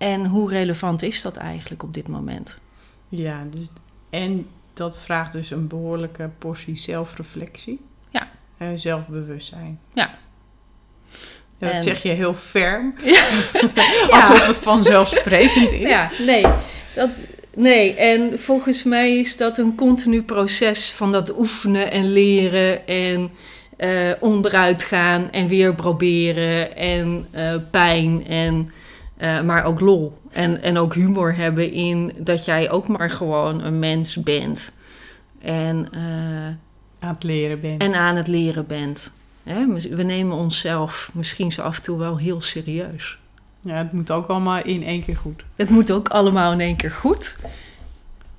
En 0.00 0.26
hoe 0.26 0.48
relevant 0.50 1.02
is 1.02 1.22
dat 1.22 1.36
eigenlijk 1.36 1.82
op 1.82 1.94
dit 1.94 2.08
moment? 2.08 2.58
Ja, 3.08 3.44
dus, 3.50 3.66
en 4.10 4.46
dat 4.74 4.98
vraagt 4.98 5.32
dus 5.32 5.50
een 5.50 5.66
behoorlijke 5.68 6.30
portie 6.38 6.76
zelfreflectie. 6.76 7.80
Ja. 8.10 8.30
eh, 8.58 8.68
zelfbewustzijn. 8.74 9.80
Ja. 9.94 10.18
Ja, 11.58 11.66
dat 11.66 11.74
En- 11.76 11.82
zeg 11.82 12.02
je 12.02 12.08
heel 12.08 12.34
ferm, 12.34 12.94
Ja. 13.04 13.24
alsof 14.16 14.46
het 14.46 14.56
vanzelfsprekend 14.56 15.72
is. 15.72 15.88
Ja, 15.88 16.10
nee. 16.26 16.44
Dat, 16.94 17.08
nee, 17.54 17.94
en 17.94 18.38
volgens 18.38 18.82
mij 18.82 19.18
is 19.18 19.36
dat 19.36 19.58
een 19.58 19.74
continu 19.74 20.22
proces 20.22 20.92
van 20.92 21.12
dat 21.12 21.38
oefenen 21.38 21.90
en 21.90 22.12
leren 22.12 22.86
en 22.86 23.30
eh, 23.76 24.10
onderuit 24.20 24.82
gaan 24.82 25.30
en 25.30 25.48
weer 25.48 25.74
proberen 25.74 26.76
en 26.76 27.26
eh, 27.30 27.54
pijn 27.70 28.26
en 28.26 28.72
eh, 29.20 29.40
maar 29.40 29.64
ook 29.64 29.80
lol. 29.80 30.18
En, 30.30 30.62
en 30.62 30.78
ook 30.78 30.94
humor 30.94 31.36
hebben 31.36 31.72
in 31.72 32.12
dat 32.18 32.44
jij 32.44 32.70
ook 32.70 32.88
maar 32.88 33.10
gewoon 33.10 33.62
een 33.62 33.78
mens 33.78 34.22
bent. 34.22 34.72
En, 35.42 35.88
eh, 35.92 36.46
Aan 36.98 37.14
het 37.14 37.22
leren 37.22 37.60
bent. 37.60 37.82
en 37.82 37.94
aan 37.94 38.16
het 38.16 38.28
leren 38.28 38.66
bent. 38.66 39.10
Hè? 39.42 39.66
We 39.96 40.02
nemen 40.02 40.36
onszelf 40.36 41.10
misschien 41.12 41.52
zo 41.52 41.62
af 41.62 41.76
en 41.76 41.82
toe 41.82 41.98
wel 41.98 42.16
heel 42.16 42.40
serieus. 42.40 43.18
Ja, 43.60 43.74
het 43.74 43.92
moet 43.92 44.10
ook 44.10 44.26
allemaal 44.26 44.62
in 44.62 44.82
één 44.82 45.04
keer 45.04 45.16
goed. 45.16 45.44
Het 45.56 45.70
moet 45.70 45.92
ook 45.92 46.08
allemaal 46.08 46.52
in 46.52 46.60
één 46.60 46.76
keer 46.76 46.90
goed. 46.90 47.38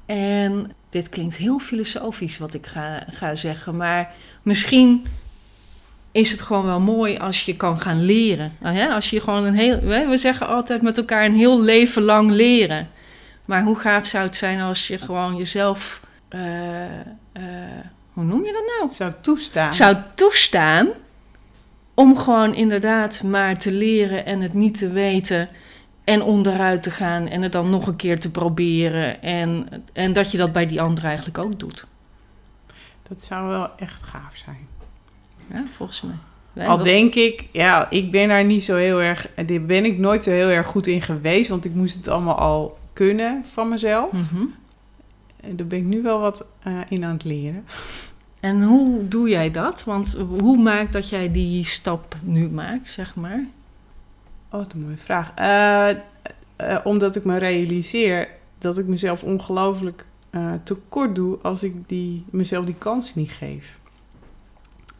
En 0.05 0.71
dit 0.89 1.09
klinkt 1.09 1.35
heel 1.35 1.59
filosofisch 1.59 2.37
wat 2.37 2.53
ik 2.53 2.65
ga, 2.65 3.05
ga 3.09 3.35
zeggen, 3.35 3.77
maar 3.77 4.13
misschien 4.41 5.05
is 6.11 6.31
het 6.31 6.41
gewoon 6.41 6.65
wel 6.65 6.79
mooi 6.79 7.17
als 7.17 7.45
je 7.45 7.55
kan 7.55 7.79
gaan 7.79 8.01
leren. 8.01 8.55
Nou, 8.59 8.91
als 8.91 9.09
je 9.09 9.19
gewoon 9.19 9.43
een 9.43 9.53
heel, 9.53 9.79
we 9.79 10.05
we 10.09 10.17
zeggen 10.17 10.47
altijd 10.47 10.81
met 10.81 10.97
elkaar 10.97 11.25
een 11.25 11.35
heel 11.35 11.61
leven 11.61 12.01
lang 12.01 12.31
leren. 12.31 12.89
Maar 13.45 13.63
hoe 13.63 13.75
gaaf 13.75 14.05
zou 14.05 14.23
het 14.23 14.35
zijn 14.35 14.61
als 14.61 14.87
je 14.87 14.97
gewoon 14.97 15.35
jezelf, 15.35 16.01
eh, 16.27 16.99
eh, 17.31 17.43
hoe 18.13 18.23
noem 18.23 18.45
je 18.45 18.51
dat 18.51 18.79
nou? 18.79 18.93
Zou 18.93 19.11
toestaan. 19.21 19.73
zou 19.73 19.95
toestaan 20.15 20.87
om 21.93 22.17
gewoon 22.17 22.53
inderdaad 22.53 23.23
maar 23.23 23.57
te 23.57 23.71
leren 23.71 24.25
en 24.25 24.41
het 24.41 24.53
niet 24.53 24.77
te 24.77 24.89
weten 24.89 25.49
en 26.03 26.21
onderuit 26.21 26.83
te 26.83 26.91
gaan 26.91 27.27
en 27.27 27.41
het 27.41 27.51
dan 27.51 27.69
nog 27.69 27.87
een 27.87 27.95
keer 27.95 28.19
te 28.19 28.31
proberen 28.31 29.21
en, 29.21 29.67
en 29.93 30.13
dat 30.13 30.31
je 30.31 30.37
dat 30.37 30.51
bij 30.51 30.65
die 30.65 30.81
ander 30.81 31.03
eigenlijk 31.03 31.37
ook 31.37 31.59
doet. 31.59 31.87
Dat 33.07 33.23
zou 33.23 33.47
wel 33.47 33.69
echt 33.77 34.03
gaaf 34.03 34.35
zijn. 34.35 34.67
Ja, 35.53 35.63
volgens 35.75 36.01
mij. 36.01 36.15
Al 36.67 36.75
dat- 36.77 36.85
denk 36.85 37.15
ik, 37.15 37.47
ja, 37.51 37.89
ik 37.89 38.11
ben 38.11 38.27
daar 38.27 38.45
niet 38.45 38.63
zo 38.63 38.75
heel 38.75 39.01
erg, 39.01 39.27
daar 39.45 39.61
ben 39.61 39.85
ik 39.85 39.97
nooit 39.97 40.23
zo 40.23 40.29
heel 40.29 40.49
erg 40.49 40.67
goed 40.67 40.87
in 40.87 41.01
geweest, 41.01 41.49
want 41.49 41.65
ik 41.65 41.73
moest 41.73 41.95
het 41.95 42.07
allemaal 42.07 42.35
al 42.37 42.77
kunnen 42.93 43.43
van 43.45 43.69
mezelf. 43.69 44.11
Mhm. 44.11 44.43
En 45.41 45.55
daar 45.55 45.67
ben 45.67 45.79
ik 45.79 45.85
nu 45.85 46.01
wel 46.01 46.19
wat 46.19 46.51
eh, 46.63 46.79
in 46.89 47.03
aan 47.03 47.11
het 47.13 47.23
leren. 47.23 47.65
En 48.39 48.63
hoe 48.63 49.07
doe 49.07 49.29
jij 49.29 49.51
dat? 49.51 49.83
Want 49.83 50.25
hoe 50.39 50.57
maakt 50.61 50.93
dat 50.93 51.09
jij 51.09 51.31
die 51.31 51.65
stap 51.65 52.15
nu 52.21 52.49
maakt, 52.49 52.87
zeg 52.87 53.15
maar? 53.15 53.43
Oh, 54.49 54.59
wat 54.59 54.73
een 54.73 54.81
mooie 54.81 54.97
vraag. 54.97 55.31
Eh, 55.35 55.89
eh, 55.89 56.77
omdat 56.83 57.15
ik 57.15 57.23
me 57.25 57.37
realiseer 57.37 58.27
dat 58.57 58.77
ik 58.77 58.87
mezelf 58.87 59.23
ongelooflijk 59.23 60.05
tekort 60.63 61.15
doe 61.15 61.37
als 61.41 61.63
ik 61.63 61.73
die, 61.87 62.25
mezelf 62.29 62.65
die 62.65 62.75
kans 62.77 63.15
niet 63.15 63.31
geef. 63.31 63.79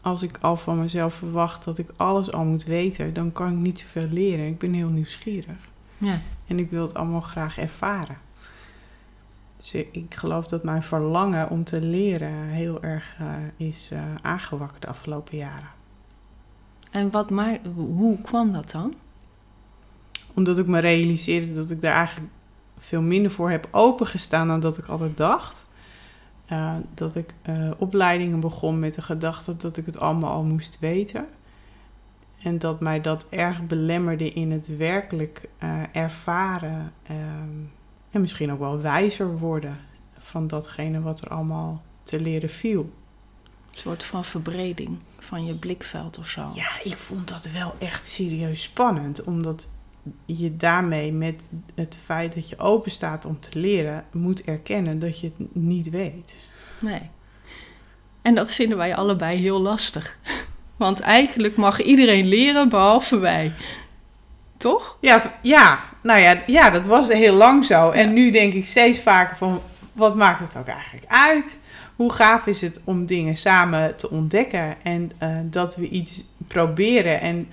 Als 0.02 0.22
ik 0.22 0.38
al 0.40 0.56
van 0.56 0.78
mezelf 0.78 1.14
verwacht 1.14 1.64
dat 1.64 1.78
ik 1.78 1.88
alles 1.96 2.32
al 2.32 2.44
moet 2.44 2.64
weten, 2.64 3.14
dan 3.14 3.32
kan 3.32 3.50
ik 3.52 3.56
niet 3.56 3.80
zoveel 3.80 4.08
leren. 4.08 4.46
Ik 4.46 4.58
ben 4.58 4.72
heel 4.72 4.88
nieuwsgierig. 4.88 5.68
Ja. 5.98 6.20
En 6.46 6.58
ik 6.58 6.70
wil 6.70 6.82
het 6.82 6.94
allemaal 6.94 7.20
graag 7.20 7.58
ervaren. 7.58 8.16
Dus 9.56 9.74
ik 9.74 10.14
geloof 10.14 10.46
dat 10.46 10.62
mijn 10.62 10.82
verlangen 10.82 11.50
om 11.50 11.64
te 11.64 11.80
leren 11.80 12.32
heel 12.32 12.82
erg 12.82 13.16
eh, 13.18 13.66
is 13.68 13.88
eh, 13.92 14.00
aangewakkerd 14.22 14.82
de 14.82 14.88
afgelopen 14.88 15.36
jaren. 15.36 15.70
En 16.90 17.10
wat 17.10 17.30
hoe 17.74 18.20
kwam 18.20 18.52
dat 18.52 18.70
dan? 18.70 18.94
Omdat 20.34 20.58
ik 20.58 20.66
me 20.66 20.78
realiseerde 20.78 21.52
dat 21.52 21.70
ik 21.70 21.80
daar 21.80 21.94
eigenlijk 21.94 22.30
veel 22.78 23.00
minder 23.00 23.30
voor 23.30 23.50
heb 23.50 23.68
opengestaan 23.70 24.48
dan 24.48 24.60
dat 24.60 24.78
ik 24.78 24.86
altijd 24.86 25.16
dacht. 25.16 25.66
Eh, 26.52 26.74
dat 26.94 27.14
ik 27.14 27.34
eh, 27.42 27.70
opleidingen 27.78 28.40
begon 28.40 28.78
met 28.78 28.94
de 28.94 29.02
gedachte 29.02 29.56
dat 29.56 29.76
ik 29.76 29.86
het 29.86 29.98
allemaal 29.98 30.32
al 30.32 30.42
moest 30.42 30.78
weten. 30.78 31.26
En 32.42 32.58
dat 32.58 32.80
mij 32.80 33.00
dat 33.00 33.28
erg 33.28 33.66
belemmerde 33.66 34.32
in 34.32 34.50
het 34.50 34.76
werkelijk 34.76 35.48
eh, 35.58 35.82
ervaren 35.92 36.92
ehm, 37.02 37.58
en 38.10 38.20
misschien 38.20 38.52
ook 38.52 38.58
wel 38.58 38.80
wijzer 38.80 39.38
worden 39.38 39.78
van 40.18 40.46
datgene 40.46 41.00
wat 41.00 41.20
er 41.20 41.28
allemaal 41.28 41.82
te 42.02 42.20
leren 42.20 42.48
viel. 42.48 42.80
Een 42.82 43.78
soort 43.78 44.04
van 44.04 44.24
verbreding 44.24 44.98
van 45.18 45.44
je 45.44 45.54
blikveld 45.54 46.18
of 46.18 46.28
zo. 46.28 46.50
Ja, 46.54 46.82
ik 46.82 46.96
vond 46.96 47.28
dat 47.28 47.50
wel 47.50 47.74
echt 47.78 48.06
serieus 48.06 48.62
spannend. 48.62 49.24
Omdat 49.24 49.68
je 50.26 50.56
daarmee 50.56 51.12
met 51.12 51.44
het 51.74 51.98
feit 52.04 52.34
dat 52.34 52.48
je 52.48 52.58
open 52.58 52.90
staat 52.90 53.24
om 53.24 53.40
te 53.40 53.58
leren, 53.58 54.04
moet 54.12 54.44
erkennen 54.44 54.98
dat 54.98 55.20
je 55.20 55.32
het 55.36 55.54
niet 55.54 55.90
weet. 55.90 56.36
Nee. 56.78 57.10
En 58.22 58.34
dat 58.34 58.52
vinden 58.52 58.76
wij 58.76 58.94
allebei 58.94 59.38
heel 59.38 59.60
lastig. 59.60 60.16
Want 60.76 61.00
eigenlijk 61.00 61.56
mag 61.56 61.82
iedereen 61.82 62.26
leren 62.26 62.68
behalve 62.68 63.18
wij. 63.18 63.54
Toch? 64.56 64.96
Ja, 65.00 65.38
ja, 65.42 65.84
nou 66.02 66.20
ja, 66.20 66.42
ja, 66.46 66.70
dat 66.70 66.86
was 66.86 67.08
heel 67.08 67.34
lang 67.34 67.64
zo. 67.64 67.90
En 67.90 68.12
nu 68.12 68.30
denk 68.30 68.52
ik 68.52 68.66
steeds 68.66 69.00
vaker 69.00 69.36
van, 69.36 69.62
wat 69.92 70.16
maakt 70.16 70.40
het 70.40 70.56
ook 70.56 70.66
eigenlijk 70.66 71.04
uit? 71.08 71.58
Hoe 71.96 72.12
gaaf 72.12 72.46
is 72.46 72.60
het 72.60 72.80
om 72.84 73.06
dingen 73.06 73.36
samen 73.36 73.96
te 73.96 74.10
ontdekken 74.10 74.76
en 74.82 75.12
eh, 75.18 75.28
dat 75.44 75.76
we 75.76 75.88
iets 75.88 76.24
proberen 76.46 77.20
en 77.20 77.48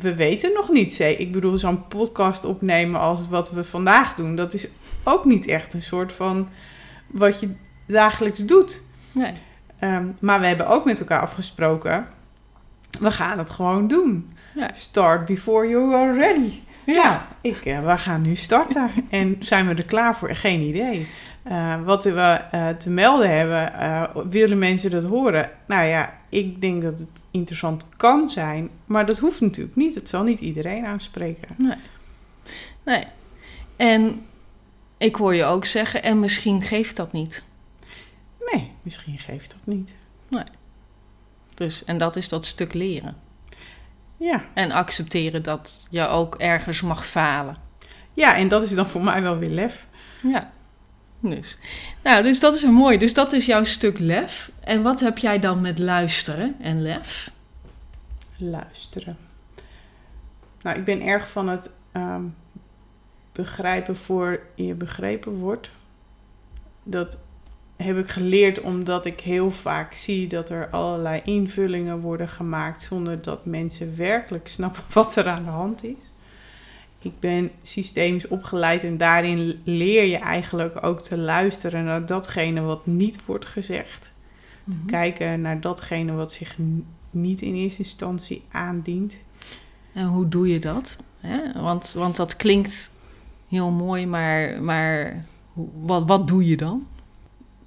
we 0.00 0.14
weten 0.14 0.52
nog 0.52 0.70
niet. 0.70 0.98
Ik 0.98 1.32
bedoel, 1.32 1.58
zo'n 1.58 1.88
podcast 1.88 2.44
opnemen 2.44 3.00
als 3.00 3.28
wat 3.28 3.50
we 3.50 3.64
vandaag 3.64 4.14
doen, 4.14 4.36
dat 4.36 4.54
is 4.54 4.68
ook 5.02 5.24
niet 5.24 5.46
echt 5.46 5.74
een 5.74 5.82
soort 5.82 6.12
van 6.12 6.48
wat 7.06 7.40
je 7.40 7.48
dagelijks 7.86 8.38
doet. 8.38 8.82
Nee. 9.12 9.32
Ehm, 9.78 10.06
maar 10.20 10.40
we 10.40 10.46
hebben 10.46 10.68
ook 10.68 10.84
met 10.84 11.00
elkaar 11.00 11.20
afgesproken, 11.20 12.06
we 13.00 13.10
gaan 13.10 13.38
het 13.38 13.50
gewoon 13.50 13.88
doen. 13.88 14.32
Ja. 14.54 14.70
Start 14.74 15.24
before 15.24 15.68
you 15.68 15.94
are 15.94 16.12
ready. 16.12 16.60
Ja. 16.86 16.94
Ja, 16.94 17.26
ik, 17.40 17.64
eh, 17.64 17.78
we 17.78 17.98
gaan 17.98 18.22
nu 18.22 18.34
starten. 18.34 18.90
en 19.10 19.36
zijn 19.40 19.68
we 19.68 19.74
er 19.74 19.84
klaar 19.84 20.16
voor? 20.16 20.34
Geen 20.34 20.60
idee. 20.60 21.08
Eh, 21.42 21.74
wat 21.84 22.04
we 22.04 22.40
eh, 22.50 22.68
te 22.68 22.90
melden 22.90 23.36
hebben, 23.36 23.72
willen 24.30 24.58
mensen 24.58 24.90
dat 24.90 25.04
horen? 25.04 25.50
Nou 25.66 25.86
ja, 25.86 26.12
ik 26.34 26.60
denk 26.60 26.82
dat 26.82 26.98
het 26.98 27.24
interessant 27.30 27.88
kan 27.96 28.28
zijn, 28.28 28.70
maar 28.84 29.06
dat 29.06 29.18
hoeft 29.18 29.40
natuurlijk 29.40 29.76
niet. 29.76 29.94
Het 29.94 30.08
zal 30.08 30.22
niet 30.22 30.40
iedereen 30.40 30.84
aanspreken. 30.84 31.48
Nee. 32.84 33.04
En 33.76 34.26
ik 34.98 35.16
hoor 35.16 35.34
je 35.34 35.44
ook 35.44 35.64
zeggen, 35.64 36.02
en 36.02 36.20
misschien 36.20 36.62
geeft 36.62 36.96
dat 36.96 37.12
niet. 37.12 37.42
Nee, 38.52 38.70
misschien 38.82 39.18
geeft 39.18 39.50
dat 39.50 39.74
niet. 39.74 39.94
Dus, 41.54 41.84
en 41.84 41.98
dat 41.98 42.16
is 42.16 42.28
dat 42.28 42.44
stuk 42.44 42.72
leren. 42.72 43.16
Ja. 44.16 44.44
En 44.54 44.70
accepteren 44.70 45.42
dat 45.42 45.86
je 45.90 46.06
ook 46.06 46.34
ergens 46.34 46.80
mag 46.80 47.06
falen. 47.06 47.56
ja, 48.12 48.36
en 48.36 48.48
dat 48.48 48.62
is 48.62 48.74
dan 48.74 48.86
voor 48.86 49.04
mij 49.04 49.22
wel 49.22 49.38
weer 49.38 49.50
lef. 49.50 49.86
Ja. 50.22 50.52
Dus. 51.30 51.56
Nou, 52.02 52.22
dus 52.22 52.40
dat 52.40 52.54
is 52.54 52.64
mooi. 52.64 52.98
Dus 52.98 53.14
dat 53.14 53.32
is 53.32 53.46
jouw 53.46 53.64
stuk 53.64 53.98
lef. 53.98 54.50
En 54.60 54.82
wat 54.82 55.00
heb 55.00 55.18
jij 55.18 55.38
dan 55.38 55.60
met 55.60 55.78
luisteren 55.78 56.56
en 56.60 56.82
lef? 56.82 57.30
Luisteren. 58.38 59.16
Nou, 60.62 60.78
ik 60.78 60.84
ben 60.84 61.00
erg 61.00 61.30
van 61.30 61.48
het 61.48 61.70
ehm, 61.92 62.22
begrijpen 63.32 63.96
voor 63.96 64.40
je 64.54 64.74
begrepen 64.74 65.32
wordt. 65.32 65.70
Dat 66.82 67.22
heb 67.76 67.98
ik 67.98 68.08
geleerd 68.08 68.60
omdat 68.60 69.06
ik 69.06 69.20
heel 69.20 69.50
vaak 69.50 69.94
zie 69.94 70.26
dat 70.26 70.50
er 70.50 70.70
allerlei 70.70 71.20
invullingen 71.24 72.00
worden 72.00 72.28
gemaakt 72.28 72.82
zonder 72.82 73.22
dat 73.22 73.44
mensen 73.44 73.96
werkelijk 73.96 74.48
snappen 74.48 74.82
wat 74.92 75.16
er 75.16 75.28
aan 75.28 75.44
de 75.44 75.50
hand 75.50 75.84
is. 75.84 75.94
Ik 77.04 77.20
ben 77.20 77.50
systemisch 77.62 78.28
opgeleid 78.28 78.84
en 78.84 78.96
daarin 78.96 79.60
leer 79.64 80.04
je 80.04 80.16
eigenlijk 80.16 80.84
ook 80.84 81.02
te 81.02 81.16
luisteren 81.18 81.84
naar 81.84 82.06
datgene 82.06 82.60
wat 82.60 82.86
niet 82.86 83.24
wordt 83.24 83.46
gezegd 83.46 84.12
Mhm. 84.64 84.86
kijken 84.86 85.40
naar 85.40 85.60
datgene 85.60 86.12
wat 86.12 86.32
zich 86.32 86.56
niet 87.10 87.40
in 87.42 87.54
eerste 87.54 87.78
instantie 87.82 88.42
aandient. 88.50 89.16
En 89.92 90.06
hoe 90.06 90.28
doe 90.28 90.48
je 90.48 90.58
dat? 90.58 90.98
Hè? 91.20 91.62
Want, 91.62 91.92
want 91.92 92.16
dat 92.16 92.36
klinkt 92.36 92.92
heel 93.48 93.70
mooi, 93.70 94.06
maar, 94.06 94.62
maar 94.62 95.24
wat, 95.80 96.06
wat 96.06 96.28
doe 96.28 96.46
je 96.46 96.56
dan? 96.56 96.86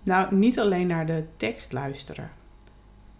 Nou, 0.03 0.35
niet 0.35 0.59
alleen 0.59 0.87
naar 0.87 1.05
de 1.05 1.23
tekst 1.37 1.73
luisteren. 1.73 2.29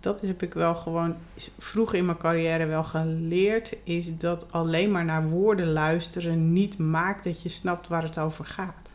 Dat 0.08 0.22
heb 0.22 0.42
ik 0.42 0.54
wel 0.54 0.76
gewoon 0.76 1.16
vroeg 1.58 1.94
in 1.94 2.06
mijn 2.06 2.18
carrière 2.18 2.66
wel 2.66 2.84
geleerd. 2.84 3.76
Is 3.84 4.18
dat 4.18 4.52
alleen 4.52 4.92
maar 4.92 5.06
naar 5.06 5.30
woorden 5.30 5.72
luisteren 5.72 6.54
niet 6.54 6.78
maakt 6.78 7.24
dat 7.24 7.42
je 7.42 7.50
snapt 7.50 7.88
waar 7.88 8.04
het 8.04 8.20
over 8.20 8.46
gaat. 8.46 8.94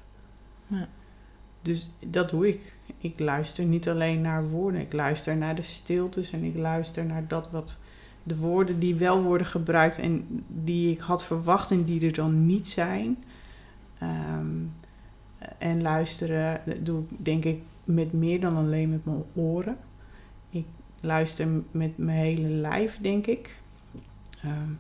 Ja. 0.66 0.88
Dus 1.62 1.90
dat 2.07 2.31
doe 2.31 2.49
ik. 2.49 2.75
ik 2.99 3.19
luister 3.19 3.64
niet 3.64 3.88
alleen 3.88 4.21
naar 4.21 4.49
woorden, 4.49 4.81
ik 4.81 4.92
luister 4.92 5.37
naar 5.37 5.54
de 5.54 5.62
stiltes 5.62 6.33
en 6.33 6.42
ik 6.45 6.57
luister 6.57 7.04
naar 7.04 7.28
dat 7.28 7.50
wat 7.50 7.81
de 8.23 8.37
woorden 8.37 8.78
die 8.78 8.95
wel 8.95 9.23
worden 9.23 9.47
gebruikt 9.47 9.99
en 9.99 10.45
die 10.49 10.92
ik 10.92 11.00
had 11.00 11.25
verwacht 11.25 11.71
en 11.71 11.85
die 11.85 12.07
er 12.07 12.14
dan 12.14 12.47
niet 12.47 12.69
zijn. 12.69 13.25
Ehm, 13.99 14.57
en 15.59 15.83
luisteren 15.83 16.61
doe 16.81 17.02
ik 17.02 17.25
denk 17.25 17.45
ik 17.45 17.62
met 17.85 18.12
meer 18.12 18.40
dan 18.40 18.57
alleen 18.57 18.88
met 18.88 19.04
mijn 19.04 19.23
oren. 19.35 19.76
Luister 21.04 21.47
met 21.71 21.99
mijn 21.99 22.18
hele 22.18 22.49
lijf, 22.49 22.99
denk 23.00 23.26
ik. 23.26 23.56
Ehm, 24.42 24.71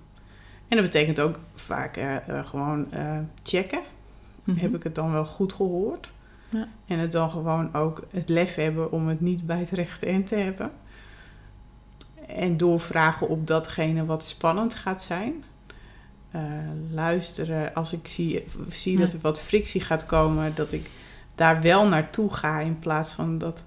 en 0.68 0.78
dat 0.78 0.82
betekent 0.82 1.20
ook 1.20 1.38
vaak 1.54 1.96
uh, 1.96 2.16
gewoon 2.44 2.86
uh, 2.94 3.18
checken. 3.42 3.78
Mm 3.78 4.54
-hmm. 4.54 4.62
Heb 4.62 4.74
ik 4.74 4.82
het 4.82 4.94
dan 4.94 5.12
wel 5.12 5.24
goed 5.24 5.52
gehoord? 5.52 6.10
Ja. 6.48 6.68
En 6.86 6.98
het 6.98 7.12
dan 7.12 7.30
gewoon 7.30 7.74
ook 7.74 8.02
het 8.10 8.28
lef 8.28 8.54
hebben 8.54 8.92
om 8.92 9.08
het 9.08 9.20
niet 9.20 9.46
bij 9.46 9.58
het 9.58 9.70
rechte 9.70 10.06
eind 10.06 10.26
te 10.26 10.34
hebben. 10.36 10.70
En 12.26 12.56
doorvragen 12.56 13.28
op 13.28 13.46
datgene 13.46 14.04
wat 14.04 14.24
spannend 14.24 14.74
gaat 14.74 15.02
zijn. 15.02 15.44
Luisteren 16.90 17.74
als 17.74 17.92
ik 17.92 18.08
zie, 18.08 18.44
zie 18.68 18.98
dat 18.98 19.12
er 19.12 19.18
wat 19.20 19.40
frictie 19.40 19.80
gaat 19.80 20.06
komen, 20.06 20.54
dat 20.54 20.72
ik 20.72 20.90
daar 21.34 21.60
wel 21.60 21.88
naartoe 21.88 22.34
ga 22.34 22.60
in 22.60 22.78
plaats 22.78 23.10
van 23.12 23.38
dat 23.38 23.64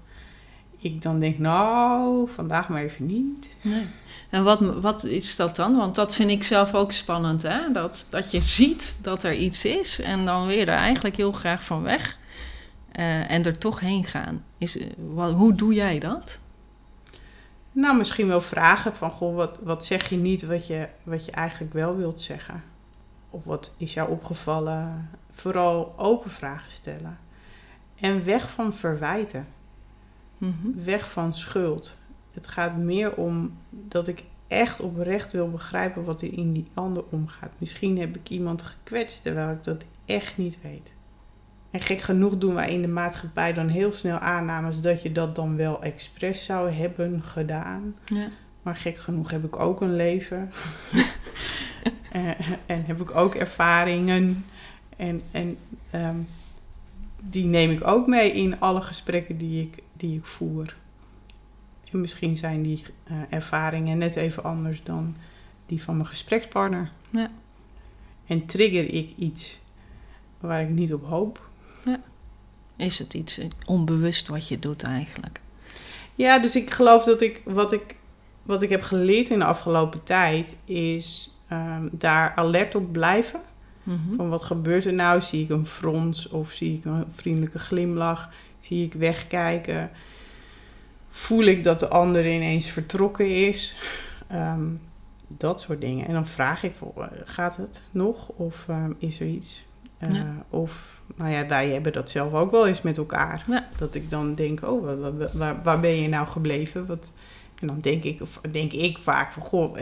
ik 0.78 1.02
dan 1.02 1.20
denk, 1.20 1.38
nou, 1.38 2.28
vandaag 2.28 2.68
maar 2.68 2.82
even 2.82 3.06
niet. 3.06 3.56
Nee. 3.60 3.86
En 4.30 4.44
wat, 4.44 4.80
wat 4.80 5.04
is 5.04 5.36
dat 5.36 5.56
dan? 5.56 5.76
Want 5.76 5.94
dat 5.94 6.14
vind 6.14 6.30
ik 6.30 6.42
zelf 6.42 6.74
ook 6.74 6.92
spannend, 6.92 7.42
hè? 7.42 7.72
Dat, 7.72 8.06
dat 8.10 8.30
je 8.30 8.40
ziet 8.40 8.98
dat 9.02 9.22
er 9.22 9.34
iets 9.34 9.64
is 9.64 10.00
en 10.00 10.24
dan 10.24 10.46
weer 10.46 10.68
er 10.68 10.78
eigenlijk 10.78 11.16
heel 11.16 11.32
graag 11.32 11.64
van 11.64 11.82
weg 11.82 12.18
uh, 12.98 13.30
en 13.30 13.44
er 13.44 13.58
toch 13.58 13.80
heen 13.80 14.04
gaan. 14.04 14.44
Is, 14.58 14.78
wat, 14.96 15.32
hoe 15.32 15.54
doe 15.54 15.74
jij 15.74 15.98
dat? 15.98 16.38
Nou, 17.72 17.96
misschien 17.96 18.28
wel 18.28 18.40
vragen 18.40 18.94
van, 18.94 19.10
goh, 19.10 19.34
wat, 19.34 19.58
wat 19.62 19.84
zeg 19.84 20.08
je 20.08 20.16
niet 20.16 20.42
wat 20.46 20.66
je, 20.66 20.88
wat 21.02 21.24
je 21.24 21.32
eigenlijk 21.32 21.72
wel 21.72 21.96
wilt 21.96 22.20
zeggen? 22.20 22.62
Of 23.30 23.44
wat 23.44 23.74
is 23.78 23.94
jou 23.94 24.10
opgevallen? 24.10 25.10
Vooral 25.32 25.94
open 25.96 26.30
vragen 26.30 26.70
stellen. 26.70 27.18
En 28.00 28.24
weg 28.24 28.50
van 28.50 28.74
verwijten. 28.74 29.46
Mm-hmm. 30.38 30.84
Weg 30.84 31.10
van 31.10 31.34
schuld. 31.34 31.96
Het 32.32 32.46
gaat 32.46 32.76
meer 32.76 33.14
om 33.14 33.58
dat 33.70 34.06
ik 34.06 34.24
echt 34.48 34.80
oprecht 34.80 35.32
wil 35.32 35.50
begrijpen 35.50 36.04
wat 36.04 36.22
er 36.22 36.32
in 36.32 36.52
die 36.52 36.66
ander 36.74 37.04
omgaat. 37.10 37.50
Misschien 37.58 37.98
heb 37.98 38.16
ik 38.16 38.28
iemand 38.28 38.62
gekwetst 38.62 39.22
terwijl 39.22 39.50
ik 39.50 39.62
dat 39.62 39.84
echt 40.04 40.36
niet 40.36 40.58
weet. 40.62 40.94
En 41.70 41.80
gek 41.80 42.00
genoeg 42.00 42.38
doen 42.38 42.54
wij 42.54 42.72
in 42.72 42.82
de 42.82 42.88
maatschappij 42.88 43.52
dan 43.52 43.68
heel 43.68 43.92
snel 43.92 44.18
aannames 44.18 44.80
dat 44.80 45.02
je 45.02 45.12
dat 45.12 45.34
dan 45.34 45.56
wel 45.56 45.82
expres 45.82 46.44
zou 46.44 46.70
hebben 46.70 47.22
gedaan. 47.22 47.94
Ja. 48.04 48.28
Maar 48.62 48.76
gek 48.76 48.98
genoeg 48.98 49.30
heb 49.30 49.44
ik 49.44 49.58
ook 49.58 49.80
een 49.80 49.96
leven. 49.96 50.52
en, 52.12 52.36
en, 52.66 52.84
heb 52.84 53.00
ik 53.00 53.14
ook 53.14 53.34
ervaringen. 53.34 54.44
En, 54.96 55.20
en 55.30 55.58
um, 55.94 56.28
die 57.30 57.44
neem 57.44 57.70
ik 57.70 57.86
ook 57.86 58.06
mee 58.06 58.32
in 58.32 58.60
alle 58.60 58.80
gesprekken 58.80 59.38
die 59.38 59.62
ik, 59.62 59.82
die 59.92 60.16
ik 60.16 60.24
voer. 60.24 60.76
En 61.90 62.00
misschien 62.00 62.36
zijn 62.36 62.62
die 62.62 62.82
uh, 63.10 63.16
ervaringen 63.30 63.98
net 63.98 64.16
even 64.16 64.44
anders 64.44 64.82
dan 64.82 65.16
die 65.66 65.82
van 65.82 65.96
mijn 65.96 66.08
gesprekspartner. 66.08 66.90
Ja. 67.10 67.30
En 68.26 68.46
trigger 68.46 68.94
ik 68.94 69.12
iets 69.16 69.60
waar 70.40 70.62
ik 70.62 70.68
niet 70.68 70.94
op 70.94 71.04
hoop. 71.04 71.48
Ja. 71.84 71.98
Is 72.76 72.98
het 72.98 73.14
iets 73.14 73.40
onbewust 73.66 74.28
wat 74.28 74.48
je 74.48 74.58
doet 74.58 74.82
eigenlijk? 74.82 75.40
Ja, 76.14 76.38
dus 76.38 76.56
ik 76.56 76.70
geloof 76.70 77.04
dat 77.04 77.20
ik 77.20 77.42
wat 77.44 77.72
ik, 77.72 77.96
wat 78.42 78.62
ik 78.62 78.70
heb 78.70 78.82
geleerd 78.82 79.28
in 79.28 79.38
de 79.38 79.44
afgelopen 79.44 80.02
tijd 80.02 80.56
is 80.64 81.34
um, 81.52 81.88
daar 81.92 82.32
alert 82.34 82.74
op 82.74 82.92
blijven. 82.92 83.40
Mm-hmm. 83.86 84.16
Van 84.16 84.28
wat 84.28 84.42
gebeurt 84.42 84.84
er 84.84 84.92
nou? 84.92 85.22
Zie 85.22 85.42
ik 85.42 85.50
een 85.50 85.66
frons 85.66 86.28
of 86.28 86.52
zie 86.52 86.76
ik 86.76 86.84
een 86.84 87.04
vriendelijke 87.14 87.58
glimlach? 87.58 88.30
Zie 88.60 88.84
ik 88.84 88.92
wegkijken? 88.92 89.90
Voel 91.10 91.44
ik 91.44 91.62
dat 91.62 91.80
de 91.80 91.88
ander 91.88 92.34
ineens 92.34 92.70
vertrokken 92.70 93.46
is? 93.48 93.76
Um, 94.32 94.80
dat 95.28 95.60
soort 95.60 95.80
dingen. 95.80 96.06
En 96.06 96.12
dan 96.12 96.26
vraag 96.26 96.62
ik, 96.62 96.74
gaat 97.24 97.56
het 97.56 97.82
nog? 97.90 98.28
Of 98.28 98.66
um, 98.68 98.96
is 98.98 99.20
er 99.20 99.26
iets? 99.26 99.64
Uh, 100.00 100.14
ja. 100.14 100.44
Of, 100.50 101.02
nou 101.14 101.30
ja, 101.30 101.46
wij 101.46 101.68
hebben 101.68 101.92
dat 101.92 102.10
zelf 102.10 102.32
ook 102.32 102.50
wel 102.50 102.66
eens 102.66 102.82
met 102.82 102.98
elkaar. 102.98 103.44
Ja. 103.46 103.66
Dat 103.78 103.94
ik 103.94 104.10
dan 104.10 104.34
denk, 104.34 104.62
oh, 104.62 104.84
waar, 104.84 105.32
waar, 105.32 105.62
waar, 105.62 105.80
ben 105.80 106.02
je 106.02 106.08
nou 106.08 106.26
gebleven? 106.26 106.86
Wat, 106.86 107.10
en 107.60 107.66
dan 107.66 107.80
denk 107.80 108.04
ik, 108.04 108.20
of 108.20 108.40
denk 108.50 108.72
ik 108.72 108.98
vaak 108.98 109.32
van, 109.32 109.42
goh, 109.42 109.76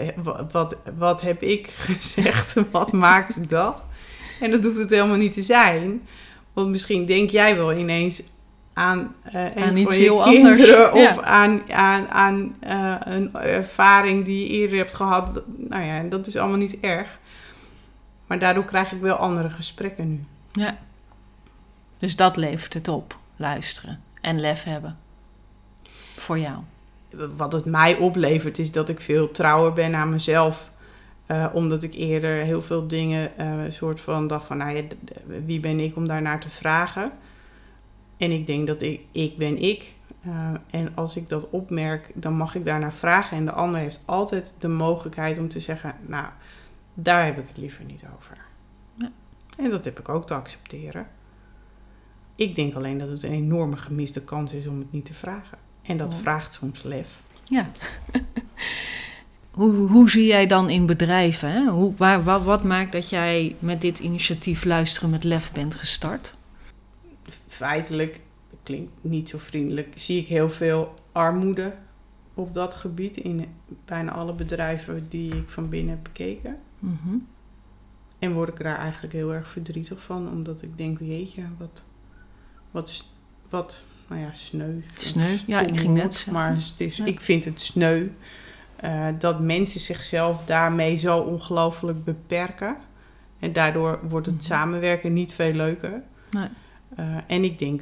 wat, 0.50 0.76
wat 0.96 1.20
heb 1.20 1.42
ik 1.42 1.66
gezegd? 1.86 2.54
wat 2.70 2.92
maakt 2.92 3.50
dat? 3.50 3.84
En 4.40 4.50
dat 4.50 4.64
hoeft 4.64 4.78
het 4.78 4.90
helemaal 4.90 5.16
niet 5.16 5.32
te 5.32 5.42
zijn. 5.42 6.08
Want 6.52 6.68
misschien 6.68 7.06
denk 7.06 7.30
jij 7.30 7.56
wel 7.56 7.72
ineens 7.72 8.22
aan, 8.72 9.14
uh, 9.34 9.50
aan 9.50 9.76
iets 9.76 9.96
heel 9.96 10.22
kinderen 10.22 10.90
anders. 10.90 11.10
of 11.10 11.16
ja. 11.16 11.22
aan, 11.22 11.72
aan, 11.72 12.08
aan 12.08 12.56
uh, 12.66 12.96
een 13.00 13.34
ervaring 13.34 14.24
die 14.24 14.46
je 14.46 14.52
eerder 14.52 14.78
hebt 14.78 14.94
gehad. 14.94 15.42
Nou 15.46 15.84
ja, 15.84 16.02
dat 16.02 16.26
is 16.26 16.36
allemaal 16.36 16.58
niet 16.58 16.80
erg. 16.80 17.18
Maar 18.26 18.38
daardoor 18.38 18.64
krijg 18.64 18.92
ik 18.92 19.00
wel 19.00 19.16
andere 19.16 19.50
gesprekken 19.50 20.10
nu. 20.10 20.20
Ja. 20.52 20.78
Dus 21.98 22.16
dat 22.16 22.36
levert 22.36 22.74
het 22.74 22.88
op, 22.88 23.18
luisteren 23.36 24.02
en 24.20 24.40
lef 24.40 24.62
hebben. 24.62 24.98
Voor 26.16 26.38
jou. 26.38 26.58
Wat 27.36 27.52
het 27.52 27.64
mij 27.64 27.96
oplevert 27.96 28.58
is 28.58 28.72
dat 28.72 28.88
ik 28.88 29.00
veel 29.00 29.30
trouwer 29.30 29.72
ben 29.72 29.94
aan 29.94 30.10
mezelf. 30.10 30.72
Uh, 31.26 31.46
omdat 31.52 31.82
ik 31.82 31.94
eerder 31.94 32.42
heel 32.42 32.62
veel 32.62 32.86
dingen 32.86 33.30
uh, 33.40 33.62
soort 33.68 34.00
van 34.00 34.26
dacht 34.26 34.46
van, 34.46 34.56
nou 34.56 34.76
ja, 34.76 34.82
wie 35.44 35.60
ben 35.60 35.80
ik 35.80 35.96
om 35.96 36.08
daarnaar 36.08 36.40
te 36.40 36.50
vragen? 36.50 37.12
En 38.16 38.30
ik 38.30 38.46
denk 38.46 38.66
dat 38.66 38.82
ik, 38.82 39.00
ik 39.12 39.36
ben 39.36 39.62
ik. 39.62 39.94
Uh, 40.26 40.50
en 40.70 40.92
als 40.94 41.16
ik 41.16 41.28
dat 41.28 41.50
opmerk, 41.50 42.10
dan 42.14 42.36
mag 42.36 42.54
ik 42.54 42.64
daarnaar 42.64 42.92
vragen. 42.92 43.36
En 43.36 43.44
de 43.44 43.52
ander 43.52 43.80
heeft 43.80 44.02
altijd 44.04 44.54
de 44.58 44.68
mogelijkheid 44.68 45.38
om 45.38 45.48
te 45.48 45.60
zeggen, 45.60 45.94
nou, 46.06 46.26
daar 46.94 47.24
heb 47.24 47.38
ik 47.38 47.48
het 47.48 47.56
liever 47.56 47.84
niet 47.84 48.04
over. 48.16 48.36
Ja. 48.94 49.10
En 49.56 49.70
dat 49.70 49.84
heb 49.84 49.98
ik 49.98 50.08
ook 50.08 50.26
te 50.26 50.34
accepteren. 50.34 51.06
Ik 52.36 52.54
denk 52.54 52.74
alleen 52.74 52.98
dat 52.98 53.08
het 53.08 53.22
een 53.22 53.32
enorme 53.32 53.76
gemiste 53.76 54.24
kans 54.24 54.52
is 54.52 54.66
om 54.66 54.78
het 54.78 54.92
niet 54.92 55.04
te 55.04 55.14
vragen. 55.14 55.58
En 55.86 55.96
dat 55.96 56.12
oh. 56.12 56.18
vraagt 56.18 56.52
soms 56.52 56.82
lef. 56.82 57.08
Ja. 57.44 57.70
hoe, 59.50 59.72
hoe 59.72 60.10
zie 60.10 60.26
jij 60.26 60.46
dan 60.46 60.70
in 60.70 60.86
bedrijven? 60.86 61.50
Hè? 61.50 61.70
Hoe, 61.70 61.94
waar, 61.96 62.22
wat, 62.22 62.42
wat 62.42 62.64
maakt 62.64 62.92
dat 62.92 63.08
jij 63.08 63.56
met 63.58 63.80
dit 63.80 63.98
initiatief 63.98 64.64
Luisteren 64.64 65.10
met 65.10 65.24
Lef 65.24 65.52
bent 65.52 65.74
gestart? 65.74 66.34
Feitelijk, 67.46 68.20
klinkt 68.62 68.92
niet 69.00 69.28
zo 69.28 69.38
vriendelijk, 69.38 69.92
zie 69.94 70.20
ik 70.20 70.28
heel 70.28 70.50
veel 70.50 70.94
armoede 71.12 71.74
op 72.34 72.54
dat 72.54 72.74
gebied 72.74 73.16
in 73.16 73.46
bijna 73.84 74.12
alle 74.12 74.32
bedrijven 74.32 75.06
die 75.08 75.34
ik 75.34 75.48
van 75.48 75.68
binnen 75.68 75.94
heb 75.94 76.02
bekeken. 76.02 76.58
Mm-hmm. 76.78 77.26
En 78.18 78.32
word 78.32 78.48
ik 78.48 78.62
daar 78.62 78.78
eigenlijk 78.78 79.12
heel 79.12 79.32
erg 79.32 79.48
verdrietig 79.48 80.02
van, 80.02 80.30
omdat 80.30 80.62
ik 80.62 80.78
denk, 80.78 80.98
jeetje, 81.00 81.42
wat, 81.58 81.84
wat, 82.70 83.04
wat 83.48 83.84
nou 84.08 84.20
ja, 84.20 84.32
sneu. 84.32 84.80
Sneu, 84.98 85.36
ja, 85.46 85.60
ik 85.60 85.76
ging 85.76 85.94
net 85.94 86.14
zeggen. 86.14 86.32
Maar 86.32 86.54
het 86.54 86.74
is, 86.76 86.96
ja. 86.96 87.04
ik 87.04 87.20
vind 87.20 87.44
het 87.44 87.60
sneu 87.60 88.08
uh, 88.84 89.06
dat 89.18 89.40
mensen 89.40 89.80
zichzelf 89.80 90.44
daarmee 90.44 90.96
zo 90.96 91.18
ongelooflijk 91.18 92.04
beperken. 92.04 92.76
En 93.38 93.52
daardoor 93.52 93.98
wordt 94.08 94.26
het 94.26 94.34
mm-hmm. 94.34 94.50
samenwerken 94.50 95.12
niet 95.12 95.32
veel 95.32 95.52
leuker. 95.52 96.02
Nee. 96.30 96.48
Uh, 96.98 97.16
en 97.26 97.44
ik 97.44 97.58
denk 97.58 97.80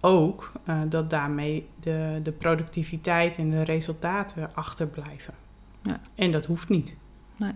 ook 0.00 0.52
uh, 0.68 0.80
dat 0.88 1.10
daarmee 1.10 1.68
de, 1.80 2.20
de 2.22 2.32
productiviteit 2.32 3.38
en 3.38 3.50
de 3.50 3.62
resultaten 3.62 4.54
achterblijven. 4.54 5.34
Ja. 5.82 6.00
En 6.14 6.30
dat 6.30 6.46
hoeft 6.46 6.68
niet. 6.68 6.96
Nee. 7.36 7.52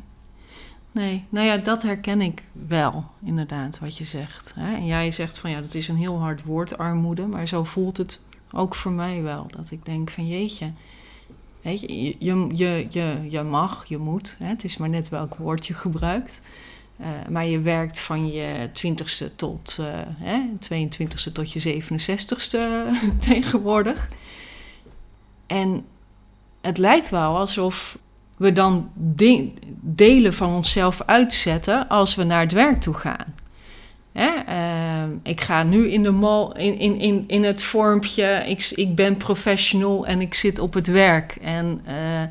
Nee, 0.93 1.25
nou 1.29 1.47
ja, 1.47 1.57
dat 1.57 1.83
herken 1.83 2.21
ik 2.21 2.43
wel, 2.53 3.05
inderdaad, 3.25 3.79
wat 3.79 3.97
je 3.97 4.05
zegt. 4.05 4.53
Hè? 4.55 4.75
En 4.75 4.87
jij 4.87 5.11
zegt 5.11 5.39
van 5.39 5.51
ja, 5.51 5.61
dat 5.61 5.75
is 5.75 5.89
een 5.89 5.97
heel 5.97 6.19
hard 6.19 6.43
woord, 6.45 6.79
armoede. 6.79 7.27
Maar 7.27 7.49
zo 7.49 7.65
voelt 7.65 7.97
het 7.97 8.21
ook 8.53 8.75
voor 8.75 8.93
mij 8.93 9.23
wel. 9.23 9.47
Dat 9.51 9.71
ik 9.71 9.85
denk 9.85 10.11
van 10.11 10.29
jeetje, 10.29 10.73
weet 11.63 11.81
je, 11.81 12.17
je, 12.19 12.47
je, 12.55 12.87
je, 12.91 13.27
je 13.29 13.43
mag, 13.43 13.85
je 13.87 13.99
moet. 13.99 14.37
Hè? 14.39 14.47
Het 14.47 14.65
is 14.65 14.77
maar 14.77 14.89
net 14.89 15.09
welk 15.09 15.35
woord 15.35 15.67
je 15.67 15.75
gebruikt. 15.75 16.43
Uh, 17.01 17.09
maar 17.31 17.47
je 17.47 17.61
werkt 17.61 18.01
van 18.01 18.33
je 18.33 18.69
20ste 18.69 19.37
tot 19.37 19.77
uh, 19.81 19.87
hè, 20.05 20.41
22ste 20.59 21.33
tot 21.33 21.53
je 21.53 21.83
67ste 21.83 22.59
tegenwoordig. 23.29 24.09
En 25.47 25.85
het 26.61 26.79
lijkt 26.79 27.11
wel 27.11 27.37
alsof 27.37 27.99
we 28.37 28.53
dan 28.53 28.91
de 28.95 29.51
delen 29.81 30.35
van 30.35 30.55
onszelf 30.55 31.03
uitzetten 31.07 31.89
als 31.89 32.15
we 32.15 32.25
naar 32.25 32.41
het 32.41 32.53
werk 32.53 32.81
toe 32.81 32.95
gaan. 32.95 33.35
Hè? 34.13 34.31
Ehm, 34.47 35.11
ik 35.23 35.41
ga 35.41 35.63
nu 35.63 35.89
in 35.89 36.03
de 36.03 36.11
mall, 36.11 36.51
in, 36.57 36.79
in, 36.79 37.01
in, 37.01 37.25
in 37.27 37.45
het 37.45 37.63
vormpje, 37.63 38.43
ik, 38.47 38.73
ik 38.75 38.95
ben 38.95 39.17
professional 39.17 40.07
en 40.07 40.21
ik 40.21 40.35
zit 40.35 40.59
op 40.59 40.75
het 40.75 40.87
werk. 40.87 41.39
En, 41.43 41.81
eh, 41.85 42.23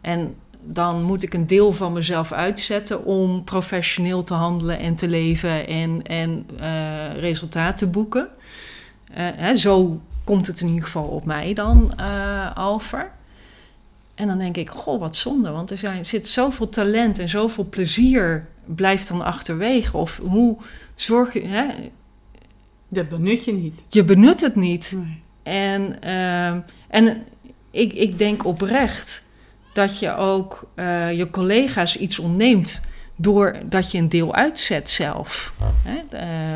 en 0.00 0.34
dan 0.62 1.02
moet 1.02 1.22
ik 1.22 1.34
een 1.34 1.46
deel 1.46 1.72
van 1.72 1.92
mezelf 1.92 2.32
uitzetten 2.32 3.04
om 3.04 3.44
professioneel 3.44 4.24
te 4.24 4.34
handelen 4.34 4.78
en 4.78 4.94
te 4.94 5.08
leven 5.08 5.66
en, 5.66 6.02
en 6.02 6.46
uh, 6.60 7.20
resultaat 7.20 7.78
te 7.78 7.86
boeken. 7.86 8.28
Uh, 9.10 9.16
hè, 9.16 9.56
zo 9.56 10.00
komt 10.24 10.46
het 10.46 10.60
in 10.60 10.68
ieder 10.68 10.84
geval 10.84 11.04
op 11.04 11.24
mij 11.24 11.54
dan 11.54 11.94
over. 12.58 13.10
En 14.14 14.26
dan 14.26 14.38
denk 14.38 14.56
ik, 14.56 14.70
goh, 14.70 15.00
wat 15.00 15.16
zonde, 15.16 15.50
want 15.50 15.70
er 15.70 15.78
zijn, 15.78 16.06
zit 16.06 16.28
zoveel 16.28 16.68
talent 16.68 17.18
en 17.18 17.28
zoveel 17.28 17.64
plezier 17.64 18.48
blijft 18.64 19.08
dan 19.08 19.24
achterwege. 19.24 19.96
Of 19.96 20.20
hoe 20.22 20.56
zorg 20.94 21.32
je... 21.32 21.40
Hè? 21.40 21.66
Dat 22.88 23.08
benut 23.08 23.44
je 23.44 23.52
niet. 23.52 23.82
Je 23.88 24.04
benut 24.04 24.40
het 24.40 24.56
niet. 24.56 24.94
Nee. 24.96 25.22
En, 25.42 26.02
en 26.88 27.24
ik, 27.70 27.92
ik 27.92 28.18
denk 28.18 28.44
oprecht 28.44 29.24
dat 29.74 29.98
je 29.98 30.16
ook 30.16 30.68
uh, 30.74 31.12
je 31.12 31.30
collega's 31.30 31.96
iets 31.96 32.18
ontneemt 32.18 32.82
doordat 33.16 33.90
je 33.90 33.98
een 33.98 34.08
deel 34.08 34.34
uitzet 34.34 34.90
zelf 34.90 35.52
hè, 35.82 36.00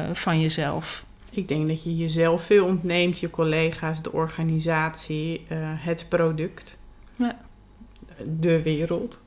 uh, 0.08 0.14
van 0.14 0.40
jezelf. 0.40 1.04
Ik 1.30 1.48
denk 1.48 1.68
dat 1.68 1.84
je 1.84 1.96
jezelf 1.96 2.42
veel 2.42 2.66
ontneemt, 2.66 3.18
je 3.18 3.30
collega's, 3.30 4.02
de 4.02 4.12
organisatie, 4.12 5.46
uh, 5.52 5.58
het 5.60 6.06
product, 6.08 6.78
ja. 7.16 7.36
De 8.38 8.62
wereld. 8.62 9.22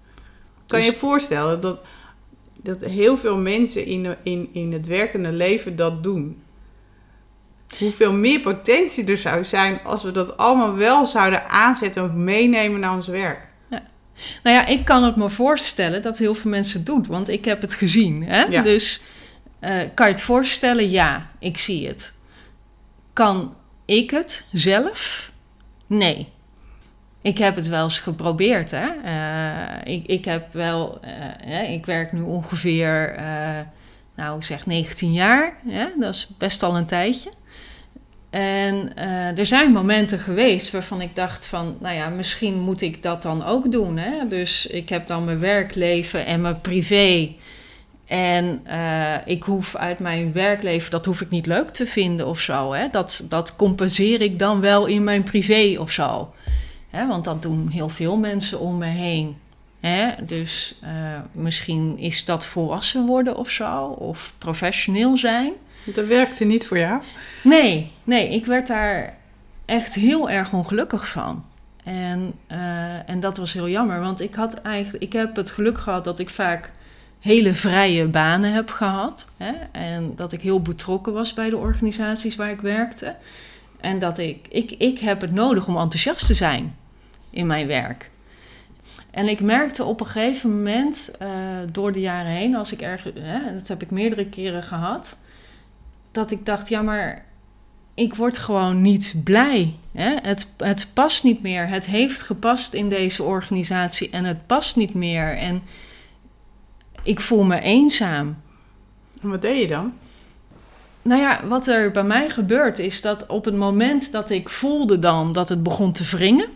Kan 0.67 0.79
dus... 0.79 0.87
je 0.87 0.93
je 0.93 0.97
voorstellen 0.97 1.61
dat, 1.61 1.81
dat 2.61 2.81
heel 2.81 3.17
veel 3.17 3.37
mensen 3.37 3.85
in, 3.85 4.15
in, 4.23 4.49
in 4.51 4.73
het 4.73 4.87
werkende 4.87 5.31
leven 5.31 5.75
dat 5.75 6.03
doen? 6.03 6.41
Hoeveel 7.79 8.13
meer 8.13 8.39
potentie 8.39 9.05
er 9.05 9.17
zou 9.17 9.43
zijn 9.43 9.79
als 9.83 10.03
we 10.03 10.11
dat 10.11 10.37
allemaal 10.37 10.75
wel 10.75 11.05
zouden 11.05 11.49
aanzetten 11.49 12.03
of 12.03 12.11
meenemen 12.11 12.79
naar 12.79 12.95
ons 12.95 13.07
werk? 13.07 13.49
Nou 14.43 14.55
ja, 14.55 14.65
ik 14.65 14.85
kan 14.85 15.03
het 15.03 15.15
me 15.15 15.29
voorstellen 15.29 16.01
dat 16.01 16.17
heel 16.17 16.33
veel 16.33 16.51
mensen 16.51 16.77
het 16.77 16.85
doen, 16.85 17.05
want 17.07 17.29
ik 17.29 17.45
heb 17.45 17.61
het 17.61 17.73
gezien. 17.73 18.23
Hè? 18.23 18.41
Ja. 18.41 18.61
Dus 18.61 19.01
uh, 19.61 19.81
kan 19.93 20.07
je 20.07 20.13
het 20.13 20.21
voorstellen? 20.21 20.89
Ja, 20.89 21.29
ik 21.39 21.57
zie 21.57 21.87
het. 21.87 22.13
Kan 23.13 23.55
ik 23.85 24.09
het 24.09 24.45
zelf? 24.51 25.31
Nee. 25.87 26.27
Ik 27.21 27.37
heb 27.37 27.55
het 27.55 27.67
wel 27.67 27.83
eens 27.83 27.99
geprobeerd. 27.99 28.71
Hè? 28.71 28.87
Uh, 29.05 29.93
ik, 29.93 30.05
ik 30.05 30.25
heb 30.25 30.53
wel, 30.53 30.99
uh, 31.47 31.71
ik 31.71 31.85
werk 31.85 32.11
nu 32.11 32.21
ongeveer, 32.21 33.15
nou 34.15 34.43
zeg 34.43 34.65
19 34.65 35.13
jaar. 35.13 35.53
Hè? 35.67 35.85
Dat 35.99 36.13
is 36.13 36.29
best 36.37 36.63
al 36.63 36.77
een 36.77 36.85
tijdje. 36.85 37.31
En 38.29 38.95
er 39.37 39.45
zijn 39.45 39.71
momenten 39.71 40.19
geweest 40.19 40.71
waarvan 40.71 41.01
ik 41.01 41.15
dacht 41.15 41.45
van, 41.45 41.77
nou 41.79 41.95
ja, 41.95 42.09
misschien 42.09 42.59
moet 42.59 42.81
ik 42.81 43.03
dat 43.03 43.21
dan 43.21 43.45
ook 43.45 43.71
doen. 43.71 43.97
Hè? 43.97 44.27
Dus 44.27 44.65
ik 44.65 44.89
heb 44.89 45.07
dan 45.07 45.25
mijn 45.25 45.39
werkleven 45.39 46.25
en 46.25 46.41
mijn 46.41 46.61
privé. 46.61 47.29
En 48.05 48.61
ik 49.25 49.43
hoef 49.43 49.75
uit 49.75 49.99
mijn 49.99 50.33
werkleven, 50.33 50.91
dat 50.91 51.05
hoef 51.05 51.21
ik 51.21 51.29
niet 51.29 51.45
leuk 51.45 51.69
te 51.69 51.85
vinden 51.85 52.27
of 52.27 52.39
zo. 52.39 52.73
Hè? 52.73 52.87
Dat, 52.87 53.25
dat 53.29 53.55
compenseer 53.55 54.21
ik 54.21 54.39
dan 54.39 54.61
wel 54.61 54.85
in 54.85 55.03
mijn 55.03 55.23
privé 55.23 55.79
of 55.79 55.91
zo. 55.91 56.33
Hè? 56.91 57.07
Want 57.07 57.23
dat 57.23 57.41
doen 57.41 57.67
heel 57.67 57.89
veel 57.89 58.17
mensen 58.17 58.59
om 58.59 58.77
me 58.77 58.85
heen. 58.85 59.37
Hè? 59.79 60.25
Dus 60.25 60.79
uh, 60.83 60.89
misschien 61.31 61.97
is 61.97 62.25
dat 62.25 62.45
volwassen 62.45 63.05
worden 63.05 63.37
of 63.37 63.49
zo, 63.49 63.83
of 63.85 64.33
professioneel 64.37 65.17
zijn. 65.17 65.53
Dat 65.93 66.05
werkte 66.05 66.45
niet 66.45 66.67
voor 66.67 66.77
jou? 66.77 67.01
Nee, 67.43 67.91
nee, 68.03 68.29
ik 68.29 68.45
werd 68.45 68.67
daar 68.67 69.17
echt 69.65 69.95
heel 69.95 70.29
erg 70.29 70.53
ongelukkig 70.53 71.07
van. 71.07 71.45
En, 71.83 72.33
uh, 72.51 73.09
en 73.09 73.19
dat 73.19 73.37
was 73.37 73.53
heel 73.53 73.69
jammer, 73.69 73.99
want 73.99 74.21
ik 74.21 74.35
had 74.35 74.53
eigenlijk, 74.53 75.03
ik 75.03 75.13
heb 75.13 75.35
het 75.35 75.51
geluk 75.51 75.77
gehad 75.77 76.03
dat 76.03 76.19
ik 76.19 76.29
vaak 76.29 76.71
hele 77.19 77.53
vrije 77.53 78.05
banen 78.05 78.53
heb 78.53 78.69
gehad. 78.69 79.27
Hè? 79.37 79.53
En 79.71 80.11
dat 80.15 80.31
ik 80.31 80.41
heel 80.41 80.61
betrokken 80.61 81.13
was 81.13 81.33
bij 81.33 81.49
de 81.49 81.57
organisaties 81.57 82.35
waar 82.35 82.51
ik 82.51 82.61
werkte. 82.61 83.15
En 83.79 83.99
dat 83.99 84.17
ik, 84.17 84.47
ik, 84.49 84.71
ik 84.71 84.99
heb 84.99 85.21
het 85.21 85.31
nodig 85.31 85.67
om 85.67 85.77
enthousiast 85.77 86.25
te 86.25 86.33
zijn 86.33 86.75
in 87.31 87.47
mijn 87.47 87.67
werk. 87.67 88.09
En 89.11 89.27
ik 89.27 89.41
merkte 89.41 89.83
op 89.83 89.99
een 89.99 90.05
gegeven 90.05 90.55
moment, 90.55 91.15
uh, 91.21 91.27
door 91.71 91.91
de 91.91 91.99
jaren 91.99 92.31
heen, 92.31 92.55
als 92.55 92.71
ik 92.71 92.81
ergens, 92.81 93.15
hè, 93.19 93.53
dat 93.53 93.67
heb 93.67 93.81
ik 93.81 93.91
meerdere 93.91 94.25
keren 94.25 94.63
gehad, 94.63 95.17
dat 96.11 96.31
ik 96.31 96.45
dacht, 96.45 96.69
ja, 96.69 96.81
maar 96.81 97.25
ik 97.93 98.15
word 98.15 98.37
gewoon 98.37 98.81
niet 98.81 99.15
blij. 99.23 99.75
Hè? 99.91 100.15
Het, 100.21 100.53
het 100.57 100.87
past 100.93 101.23
niet 101.23 101.41
meer. 101.41 101.67
Het 101.67 101.85
heeft 101.85 102.21
gepast 102.21 102.73
in 102.73 102.89
deze 102.89 103.23
organisatie 103.23 104.09
en 104.09 104.23
het 104.23 104.47
past 104.47 104.75
niet 104.75 104.93
meer. 104.93 105.37
En 105.37 105.63
ik 107.03 107.19
voel 107.19 107.43
me 107.43 107.59
eenzaam. 107.59 108.37
En 109.21 109.29
wat 109.29 109.41
deed 109.41 109.61
je 109.61 109.67
dan? 109.67 109.93
Nou 111.01 111.21
ja, 111.21 111.47
wat 111.47 111.67
er 111.67 111.91
bij 111.91 112.03
mij 112.03 112.29
gebeurt 112.29 112.79
is 112.79 113.01
dat 113.01 113.27
op 113.27 113.45
het 113.45 113.55
moment 113.55 114.11
dat 114.11 114.29
ik 114.29 114.49
voelde 114.49 114.99
dan 114.99 115.33
dat 115.33 115.49
het 115.49 115.63
begon 115.63 115.91
te 115.91 116.03
wringen, 116.03 116.47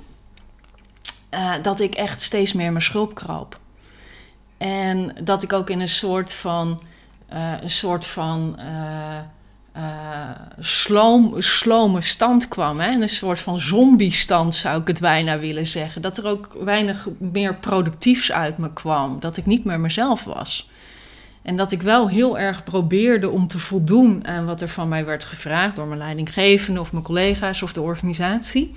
uh, 1.35 1.53
dat 1.61 1.79
ik 1.79 1.95
echt 1.95 2.21
steeds 2.21 2.53
meer 2.53 2.71
mijn 2.71 2.83
schulp 2.83 3.15
kroop. 3.15 3.59
En 4.57 5.15
dat 5.23 5.43
ik 5.43 5.53
ook 5.53 5.69
in 5.69 5.79
een 5.79 5.87
soort 5.87 6.33
van, 6.33 6.79
uh, 7.33 7.51
een 7.61 7.69
soort 7.69 8.05
van 8.05 8.59
uh, 8.59 10.29
sloom, 10.59 11.41
slome 11.41 12.01
stand 12.01 12.47
kwam. 12.47 12.79
Hè? 12.79 13.01
Een 13.01 13.09
soort 13.09 13.39
van 13.39 13.59
zombie-stand 13.59 14.55
zou 14.55 14.81
ik 14.81 14.87
het 14.87 14.99
bijna 14.99 15.39
willen 15.39 15.67
zeggen. 15.67 16.01
Dat 16.01 16.17
er 16.17 16.27
ook 16.27 16.57
weinig 16.59 17.07
meer 17.17 17.55
productiefs 17.55 18.31
uit 18.31 18.57
me 18.57 18.73
kwam. 18.73 19.19
Dat 19.19 19.37
ik 19.37 19.45
niet 19.45 19.65
meer 19.65 19.79
mezelf 19.79 20.23
was. 20.23 20.69
En 21.41 21.57
dat 21.57 21.71
ik 21.71 21.81
wel 21.81 22.09
heel 22.09 22.39
erg 22.39 22.63
probeerde 22.63 23.29
om 23.29 23.47
te 23.47 23.59
voldoen 23.59 24.27
aan 24.27 24.45
wat 24.45 24.61
er 24.61 24.67
van 24.67 24.87
mij 24.87 25.05
werd 25.05 25.25
gevraagd 25.25 25.75
door 25.75 25.87
mijn 25.87 25.99
leidinggevende 25.99 26.79
of 26.79 26.91
mijn 26.91 27.03
collega's 27.03 27.61
of 27.61 27.73
de 27.73 27.81
organisatie. 27.81 28.75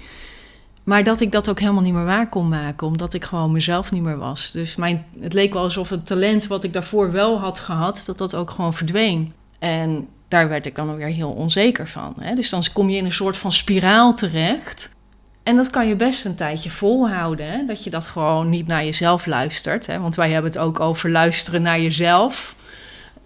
Maar 0.89 1.05
dat 1.05 1.21
ik 1.21 1.33
dat 1.33 1.51
ook 1.51 1.61
helemaal 1.61 1.83
niet 1.83 1.93
meer 1.93 2.05
waar 2.05 2.29
kon 2.29 2.49
maken, 2.49 2.87
omdat 2.87 3.15
ik 3.15 3.25
gewoon 3.25 3.53
mezelf 3.53 3.91
niet 3.91 4.03
meer 4.03 4.19
was. 4.19 4.51
Dus 4.51 4.77
mijn, 4.77 5.07
het 5.21 5.33
leek 5.33 5.53
wel 5.53 5.63
alsof 5.63 5.89
het 5.89 6.07
talent 6.07 6.47
wat 6.47 6.65
ik 6.65 6.73
daarvoor 6.73 7.13
wel 7.13 7.41
had 7.41 7.59
gehad, 7.59 8.03
dat 8.07 8.19
dat 8.19 8.35
ook 8.35 8.51
gewoon 8.51 8.75
verdween. 8.75 9.33
En 9.59 10.09
daar 10.29 10.49
werd 10.49 10.67
ik 10.67 10.75
dan 10.75 10.97
weer 10.97 11.07
heel 11.07 11.31
onzeker 11.31 11.89
van. 11.89 12.15
Hè? 12.21 12.35
Dus 12.35 12.51
dan 12.51 12.63
kom 12.73 12.91
je 12.91 12.97
in 12.97 13.05
een 13.05 13.13
soort 13.13 13.37
van 13.37 13.53
spiraal 13.53 14.15
terecht. 14.15 14.95
En 15.43 15.57
dat 15.57 15.71
kan 15.71 15.89
je 15.89 15.97
best 15.97 16.25
een 16.25 16.37
tijdje 16.37 16.71
volhouden. 16.71 17.51
Hè? 17.51 17.67
Dat 17.67 17.85
je 17.85 17.91
dat 17.91 18.07
gewoon 18.07 18.49
niet 18.49 18.67
naar 18.67 18.85
jezelf 18.85 19.27
luistert. 19.27 19.87
Hè? 19.87 19.99
Want 19.99 20.15
wij 20.15 20.31
hebben 20.31 20.51
het 20.51 20.61
ook 20.61 20.81
over 20.81 21.11
luisteren 21.11 21.63
naar 21.63 21.81
jezelf. 21.81 22.57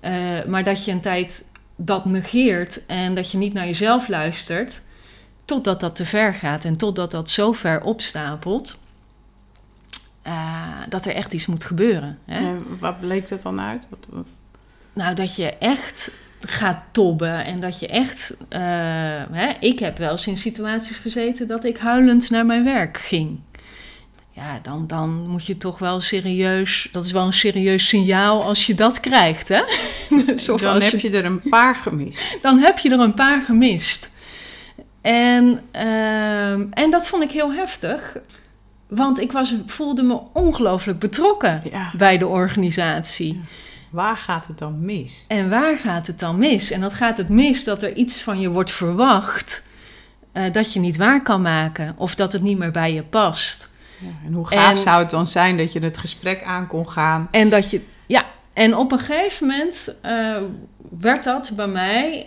Uh, 0.01 0.11
maar 0.46 0.64
dat 0.64 0.85
je 0.85 0.90
een 0.90 1.01
tijd 1.01 1.51
dat 1.77 2.05
negeert 2.05 2.87
en 2.87 3.14
dat 3.14 3.31
je 3.31 3.38
niet 3.38 3.53
naar 3.53 3.66
jezelf 3.66 4.09
luistert. 4.09 4.83
Totdat 5.52 5.80
dat 5.80 5.96
te 5.96 6.04
ver 6.04 6.34
gaat 6.34 6.64
en 6.64 6.76
totdat 6.76 7.10
dat 7.10 7.30
zo 7.30 7.52
ver 7.52 7.82
opstapelt. 7.82 8.78
Uh, 10.26 10.68
dat 10.88 11.06
er 11.06 11.14
echt 11.14 11.32
iets 11.32 11.46
moet 11.46 11.64
gebeuren. 11.64 12.18
Hè? 12.24 12.36
En 12.36 12.78
wat 12.80 13.00
bleek 13.00 13.28
dat 13.28 13.42
dan 13.42 13.60
uit? 13.60 13.86
Wat, 13.90 14.06
wat... 14.10 14.26
Nou, 14.92 15.14
dat 15.14 15.36
je 15.36 15.56
echt 15.56 16.10
gaat 16.40 16.78
tobben 16.92 17.44
en 17.44 17.60
dat 17.60 17.80
je 17.80 17.86
echt. 17.86 18.36
Uh, 18.40 18.58
hè, 19.30 19.52
ik 19.60 19.78
heb 19.78 19.98
wel 19.98 20.10
eens 20.10 20.26
in 20.26 20.36
situaties 20.36 20.96
gezeten 20.96 21.46
dat 21.46 21.64
ik 21.64 21.78
huilend 21.78 22.30
naar 22.30 22.46
mijn 22.46 22.64
werk 22.64 22.98
ging. 22.98 23.40
Ja, 24.30 24.58
dan, 24.62 24.86
dan 24.86 25.26
moet 25.28 25.46
je 25.46 25.56
toch 25.56 25.78
wel 25.78 26.00
serieus. 26.00 26.88
Dat 26.92 27.04
is 27.04 27.12
wel 27.12 27.26
een 27.26 27.32
serieus 27.32 27.88
signaal 27.88 28.44
als 28.44 28.66
je 28.66 28.74
dat 28.74 29.00
krijgt, 29.00 29.48
hè? 29.48 29.62
dan 30.60 30.80
heb 30.80 31.00
je, 31.00 31.10
je 31.10 31.16
er 31.16 31.24
een 31.24 31.40
paar 31.40 31.74
gemist. 31.74 32.38
Dan 32.42 32.58
heb 32.58 32.78
je 32.78 32.90
er 32.90 33.00
een 33.00 33.14
paar 33.14 33.42
gemist. 33.42 34.10
En, 35.02 35.60
uh, 35.76 36.52
en 36.52 36.90
dat 36.90 37.08
vond 37.08 37.22
ik 37.22 37.30
heel 37.30 37.52
heftig. 37.52 38.16
Want 38.88 39.20
ik 39.20 39.32
was, 39.32 39.54
voelde 39.66 40.02
me 40.02 40.20
ongelooflijk 40.32 40.98
betrokken 40.98 41.60
ja. 41.70 41.90
bij 41.96 42.18
de 42.18 42.26
organisatie. 42.26 43.34
Ja. 43.34 43.40
Waar 43.90 44.16
gaat 44.16 44.46
het 44.46 44.58
dan 44.58 44.84
mis? 44.84 45.24
En 45.28 45.50
waar 45.50 45.76
gaat 45.76 46.06
het 46.06 46.18
dan 46.18 46.38
mis? 46.38 46.70
En 46.70 46.80
dat 46.80 46.94
gaat 46.94 47.16
het 47.16 47.28
mis 47.28 47.64
dat 47.64 47.82
er 47.82 47.94
iets 47.94 48.22
van 48.22 48.40
je 48.40 48.50
wordt 48.50 48.70
verwacht 48.70 49.66
uh, 50.32 50.52
dat 50.52 50.72
je 50.72 50.80
niet 50.80 50.96
waar 50.96 51.22
kan 51.22 51.42
maken 51.42 51.94
of 51.96 52.14
dat 52.14 52.32
het 52.32 52.42
niet 52.42 52.58
meer 52.58 52.70
bij 52.70 52.94
je 52.94 53.02
past. 53.02 53.70
Ja, 53.98 54.26
en 54.26 54.32
hoe 54.32 54.46
gaaf 54.46 54.70
en, 54.70 54.78
zou 54.78 54.98
het 54.98 55.10
dan 55.10 55.26
zijn 55.26 55.56
dat 55.56 55.72
je 55.72 55.80
het 55.80 55.98
gesprek 55.98 56.42
aan 56.44 56.66
kon 56.66 56.90
gaan? 56.90 57.28
En 57.30 57.48
dat 57.48 57.70
je, 57.70 57.80
ja, 58.06 58.24
en 58.52 58.76
op 58.76 58.92
een 58.92 58.98
gegeven 58.98 59.46
moment 59.46 59.98
uh, 60.06 60.36
werd 60.98 61.24
dat 61.24 61.52
bij 61.56 61.66
mij 61.66 62.26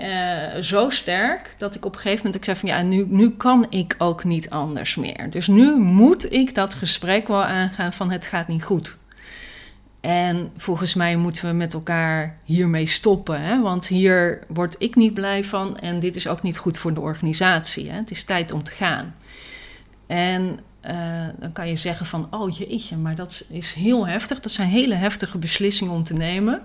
uh, 0.55 0.61
zo 0.61 0.89
sterk 0.89 1.55
dat 1.57 1.75
ik 1.75 1.85
op 1.85 1.93
een 1.93 1.99
gegeven 1.99 2.17
moment 2.17 2.35
ik 2.35 2.45
zei 2.45 2.57
van 2.57 2.69
ja, 2.69 2.81
nu, 2.81 3.05
nu 3.09 3.29
kan 3.29 3.65
ik 3.69 3.95
ook 3.97 4.23
niet 4.23 4.49
anders 4.49 4.95
meer. 4.95 5.29
Dus 5.29 5.47
nu 5.47 5.75
moet 5.75 6.31
ik 6.31 6.55
dat 6.55 6.73
gesprek 6.73 7.27
wel 7.27 7.43
aangaan 7.43 7.93
van 7.93 8.11
het 8.11 8.25
gaat 8.25 8.47
niet 8.47 8.63
goed. 8.63 8.97
En 10.01 10.51
volgens 10.57 10.93
mij 10.93 11.15
moeten 11.15 11.45
we 11.47 11.53
met 11.53 11.73
elkaar 11.73 12.37
hiermee 12.43 12.85
stoppen. 12.85 13.41
Hè? 13.41 13.61
Want 13.61 13.87
hier 13.87 14.39
word 14.47 14.75
ik 14.77 14.95
niet 14.95 15.13
blij 15.13 15.43
van 15.43 15.79
en 15.79 15.99
dit 15.99 16.15
is 16.15 16.27
ook 16.27 16.41
niet 16.41 16.57
goed 16.57 16.77
voor 16.77 16.93
de 16.93 16.99
organisatie. 16.99 17.89
Hè? 17.89 17.95
Het 17.97 18.11
is 18.11 18.23
tijd 18.23 18.51
om 18.51 18.63
te 18.63 18.71
gaan. 18.71 19.15
En 20.07 20.59
uh, 20.87 21.27
dan 21.39 21.51
kan 21.51 21.67
je 21.67 21.75
zeggen 21.75 22.05
van, 22.05 22.27
oh 22.31 22.57
jeetje, 22.57 22.97
maar 22.97 23.15
dat 23.15 23.45
is 23.49 23.73
heel 23.73 24.07
heftig. 24.07 24.39
Dat 24.39 24.51
zijn 24.51 24.69
hele 24.69 24.95
heftige 24.95 25.37
beslissingen 25.37 25.93
om 25.93 26.03
te 26.03 26.13
nemen. 26.13 26.61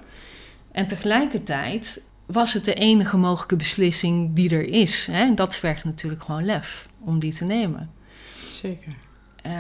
En 0.73 0.87
tegelijkertijd 0.87 2.03
was 2.27 2.53
het 2.53 2.65
de 2.65 2.75
enige 2.75 3.17
mogelijke 3.17 3.57
beslissing 3.57 4.35
die 4.35 4.51
er 4.51 4.69
is. 4.69 5.07
Hè? 5.07 5.21
En 5.21 5.35
dat 5.35 5.57
vergt 5.57 5.85
natuurlijk 5.85 6.23
gewoon 6.23 6.45
lef 6.45 6.89
om 7.01 7.19
die 7.19 7.33
te 7.33 7.45
nemen. 7.45 7.91
Zeker. 8.53 8.93
Uh, 9.47 9.53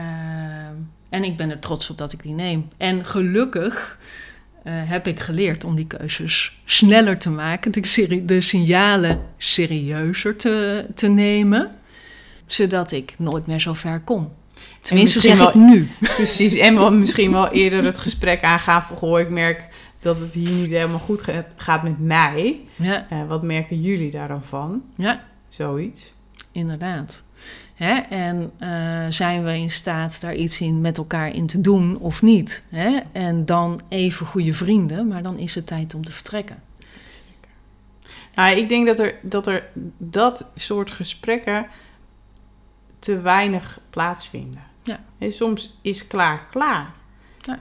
en 1.09 1.25
ik 1.25 1.37
ben 1.37 1.51
er 1.51 1.59
trots 1.59 1.90
op 1.90 1.99
dat 1.99 2.12
ik 2.12 2.23
die 2.23 2.35
neem. 2.35 2.68
En 2.77 3.05
gelukkig 3.05 3.99
uh, 4.64 4.73
heb 4.75 5.07
ik 5.07 5.20
geleerd 5.20 5.64
om 5.64 5.75
die 5.75 5.87
keuzes 5.87 6.61
sneller 6.64 7.18
te 7.18 7.31
maken, 7.31 7.73
de, 7.73 8.23
de 8.25 8.40
signalen 8.40 9.20
serieuzer 9.38 10.37
te, 10.37 10.87
te 10.94 11.09
nemen, 11.09 11.70
zodat 12.46 12.92
ik 12.92 13.18
nooit 13.18 13.46
meer 13.46 13.61
zo 13.61 13.73
ver 13.73 14.01
kom. 14.01 14.33
Tenminste, 14.81 15.20
zeg 15.20 15.38
wel, 15.38 15.49
ik 15.49 15.55
nu. 15.55 15.88
Precies, 16.16 16.55
en 16.55 16.75
wel, 16.75 16.92
misschien 16.92 17.33
wel 17.33 17.49
eerder 17.49 17.85
het 17.85 17.99
gesprek 17.99 18.42
aangaan 18.42 18.83
van... 18.83 18.96
Goh, 18.96 19.20
ik 19.20 19.31
merk 19.31 19.68
dat 20.01 20.20
het 20.20 20.35
hier 20.35 20.51
niet 20.51 20.70
helemaal 20.70 20.99
goed 20.99 21.25
gaat 21.57 21.83
met 21.83 21.99
mij. 21.99 22.61
Ja. 22.77 23.07
Uh, 23.12 23.29
wat 23.29 23.42
merken 23.42 23.81
jullie 23.81 24.11
daar 24.11 24.29
dan 24.29 24.42
van? 24.42 24.83
Ja. 24.96 25.25
Zoiets. 25.49 26.12
Inderdaad. 26.53 27.23
Hè? 27.75 27.94
En 27.94 28.51
uh, 28.61 29.07
zijn 29.09 29.44
we 29.44 29.59
in 29.59 29.70
staat 29.70 30.20
daar 30.20 30.35
iets 30.35 30.61
in 30.61 30.81
met 30.81 30.99
elkaar 30.99 31.35
in 31.35 31.46
te 31.46 31.61
doen 31.61 31.99
of 31.99 32.23
niet? 32.23 32.64
Hè? 32.68 32.99
En 33.12 33.46
dan 33.46 33.81
even 33.88 34.27
goede 34.27 34.55
vrienden, 34.55 35.09
maar 35.09 35.23
dan 35.23 35.38
is 35.38 35.55
het 35.55 35.66
tijd 35.66 35.94
om 35.94 36.05
te 36.05 36.12
vertrekken. 36.12 36.62
Nou, 38.35 38.57
ik 38.57 38.68
denk 38.68 38.87
dat 38.87 38.99
er, 38.99 39.14
dat 39.23 39.46
er 39.46 39.64
dat 39.99 40.51
soort 40.55 40.90
gesprekken 40.90 41.66
te 43.00 43.20
weinig 43.20 43.80
plaatsvinden. 43.90 44.62
Ja. 44.82 45.04
En 45.18 45.32
soms 45.32 45.78
is 45.82 46.06
klaar 46.06 46.46
klaar. 46.50 46.94
Ja. 47.40 47.58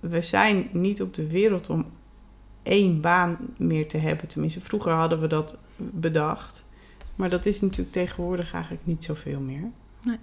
We 0.00 0.20
zijn 0.20 0.68
niet 0.72 1.02
op 1.02 1.14
de 1.14 1.26
wereld 1.26 1.70
om 1.70 1.86
één 2.62 3.00
baan 3.00 3.38
meer 3.56 3.88
te 3.88 3.98
hebben. 3.98 4.28
Tenminste, 4.28 4.60
vroeger 4.60 4.92
hadden 4.92 5.20
we 5.20 5.26
dat 5.26 5.58
bedacht. 5.76 6.64
Maar 7.14 7.30
dat 7.30 7.46
is 7.46 7.60
natuurlijk 7.60 7.92
tegenwoordig 7.92 8.52
eigenlijk 8.52 8.86
niet 8.86 9.04
zoveel 9.04 9.40
meer. 9.40 9.70
Nee. 10.02 10.18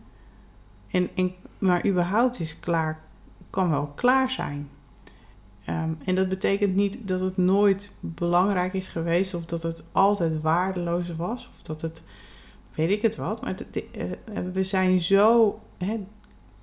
En, 0.91 1.09
en, 1.15 1.33
maar 1.57 1.85
überhaupt 1.85 2.39
is 2.39 2.59
klaar, 2.59 3.01
kan 3.49 3.69
wel 3.69 3.91
klaar 3.95 4.31
zijn. 4.31 4.69
Ehm, 5.65 5.89
en 6.05 6.15
dat 6.15 6.29
betekent 6.29 6.75
niet 6.75 7.07
dat 7.07 7.19
het 7.19 7.37
nooit 7.37 7.95
belangrijk 7.99 8.73
is 8.73 8.87
geweest 8.87 9.33
of 9.33 9.45
dat 9.45 9.63
het 9.63 9.83
altijd 9.91 10.41
waardeloos 10.41 11.15
was 11.15 11.49
of 11.53 11.61
dat 11.61 11.81
het, 11.81 12.03
weet 12.75 12.89
ik 12.89 13.01
het 13.01 13.15
wat. 13.15 13.41
Maar 13.41 13.55
de, 13.71 13.85
uh, 13.97 14.39
we 14.53 14.63
zijn 14.63 14.99
zo, 14.99 15.59
hè, 15.77 15.99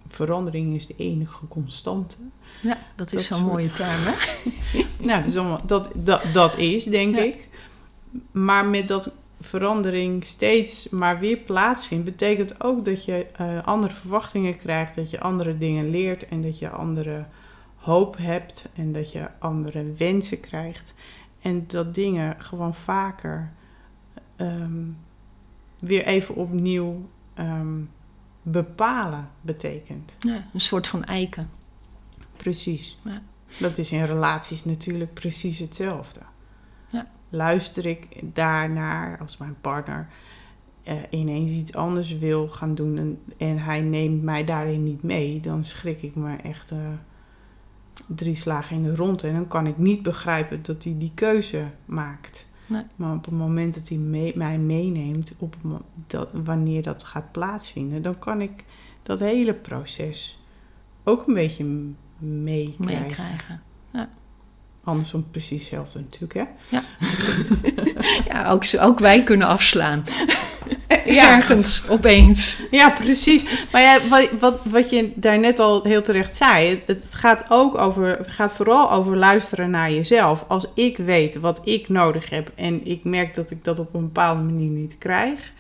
verandering 0.09 0.75
is 0.75 0.87
de 0.87 0.95
enige 0.97 1.49
constante. 1.49 2.17
Ja, 2.63 2.79
dat 2.95 3.13
is 3.13 3.27
zo'n 3.27 3.45
mooie 3.45 3.71
term, 3.71 3.99
hè? 3.99 4.15
nou, 5.07 5.19
het 5.19 5.27
is 5.27 5.37
allemaal, 5.37 5.61
dat, 5.67 5.91
dat, 5.95 6.23
dat 6.33 6.59
is, 6.59 6.85
denk 6.85 7.17
ik. 7.17 7.49
Maar 8.31 8.65
met 8.65 8.89
dat 8.89 9.15
verandering 9.41 10.25
steeds 10.25 10.89
maar 10.89 11.19
weer 11.19 11.37
plaatsvindt, 11.37 12.05
betekent 12.05 12.65
ook 12.65 12.85
dat 12.85 13.05
je 13.05 13.27
uh, 13.41 13.67
andere 13.67 13.95
verwachtingen 13.95 14.57
krijgt, 14.57 14.95
dat 14.95 15.11
je 15.11 15.21
andere 15.21 15.59
dingen 15.59 15.91
leert 15.91 16.29
en 16.29 16.43
dat 16.43 16.59
je 16.59 16.69
andere 16.69 17.25
hoop 17.77 18.17
hebt 18.17 18.69
en 18.75 18.93
dat 18.93 19.13
je 19.13 19.29
andere 19.39 19.93
wensen 19.97 20.41
krijgt. 20.41 20.95
En 21.41 21.65
dat 21.67 21.95
dingen 21.95 22.35
gewoon 22.39 22.75
vaker 22.75 23.53
um, 24.37 24.97
weer 25.81 26.05
even 26.05 26.35
opnieuw 26.35 27.09
um, 27.39 27.91
bepalen 28.43 29.29
betekent. 29.41 30.17
Ja, 30.21 30.47
een 30.53 30.61
soort 30.61 30.89
van 30.89 31.05
eiken. 31.05 31.51
Precies. 32.37 32.99
Ja. 33.05 33.23
Dat 33.59 33.79
is 33.79 33.93
in 33.93 34.05
relaties 34.05 34.65
natuurlijk 34.65 35.15
precies 35.15 35.59
hetzelfde 35.59 36.21
luister 37.31 37.87
ik 37.87 38.07
daarnaar 38.23 39.19
als 39.21 39.37
mijn 39.37 39.57
partner 39.61 40.09
uh, 40.89 40.95
ineens 41.11 41.51
iets 41.51 41.75
anders 41.75 42.19
wil 42.19 42.49
gaan 42.49 42.75
doen 42.75 42.99
en, 42.99 43.19
en, 43.37 43.59
hij 43.59 43.81
neemt 43.81 44.23
mij 44.23 44.45
daarin 44.45 44.83
niet 44.83 45.03
mee, 45.03 45.41
dan 45.41 45.65
schrik 45.65 46.03
ik 46.03 46.15
me 46.15 46.37
echt 46.37 46.71
uh, 46.71 46.79
drie 48.07 48.35
slagen 48.35 48.77
in 48.77 48.83
de 48.83 48.95
rond. 48.95 49.23
En 49.23 49.33
dan 49.33 49.49
kan 49.49 49.67
ik 49.67 49.77
niet 49.77 50.03
begrijpen 50.03 50.63
dat 50.63 50.85
hij 50.85 50.95
die 50.99 51.13
keuze 51.15 51.65
maakt. 51.85 52.47
Nee. 52.71 52.83
Maar 52.97 53.15
op 53.15 53.25
het 53.25 53.35
moment 53.35 53.75
dat 53.75 53.89
hij 53.89 53.99
mee, 53.99 54.33
mij 54.37 54.59
meeneemt, 54.59 55.33
op 55.39 55.57
dat, 56.07 56.29
wanneer 56.33 56.83
dat 56.83 57.05
gaat 57.05 57.33
plaatsvinden, 57.33 58.03
dan 58.03 58.19
kan 58.19 58.41
ik 58.41 58.65
dat 59.03 59.21
hele 59.21 59.55
proces 59.55 60.39
ook 61.05 61.27
een 61.27 61.35
beetje 61.35 61.65
meekrijgen. 62.19 63.03
meekrijgen. 63.03 63.63
Ja. 63.93 64.09
Andersom 64.85 65.31
precies 65.31 65.61
hetzelfde 65.61 66.01
natuurlijk, 66.01 66.35
hè? 66.35 66.45
Ja, 66.69 66.83
ja 68.33 68.51
ook, 68.51 68.65
ook 68.81 68.99
wij 68.99 69.23
kunnen 69.23 69.47
afslaan. 69.47 70.03
ja. 71.05 71.37
Ergens, 71.37 71.89
opeens. 71.89 72.61
Ja, 72.71 72.91
precies. 72.91 73.67
Maar 73.73 73.83
ja, 73.83 74.09
wat, 74.09 74.31
wat, 74.41 74.61
wat 74.65 74.91
je 74.91 75.13
daarnet 75.15 75.59
al 75.59 75.83
heel 75.83 76.03
terecht 76.03 76.37
zei... 76.37 76.83
het 76.87 77.03
gaat 77.11 77.45
ook 77.49 77.79
over, 77.79 78.19
gaat 78.23 78.53
vooral 78.53 78.91
over 78.91 79.17
luisteren 79.17 79.71
naar 79.71 79.93
jezelf. 79.93 80.45
Als 80.49 80.67
ik 80.75 80.97
weet 80.97 81.35
wat 81.35 81.61
ik 81.65 81.89
nodig 81.89 82.31
heb... 82.31 82.53
en 82.55 82.87
ik 82.87 83.05
merk 83.05 83.35
dat 83.35 83.51
ik 83.51 83.65
dat 83.65 83.79
op 83.79 83.95
een 83.95 84.01
bepaalde 84.01 84.43
manier 84.43 84.71
niet 84.71 84.99
krijg... 84.99 85.53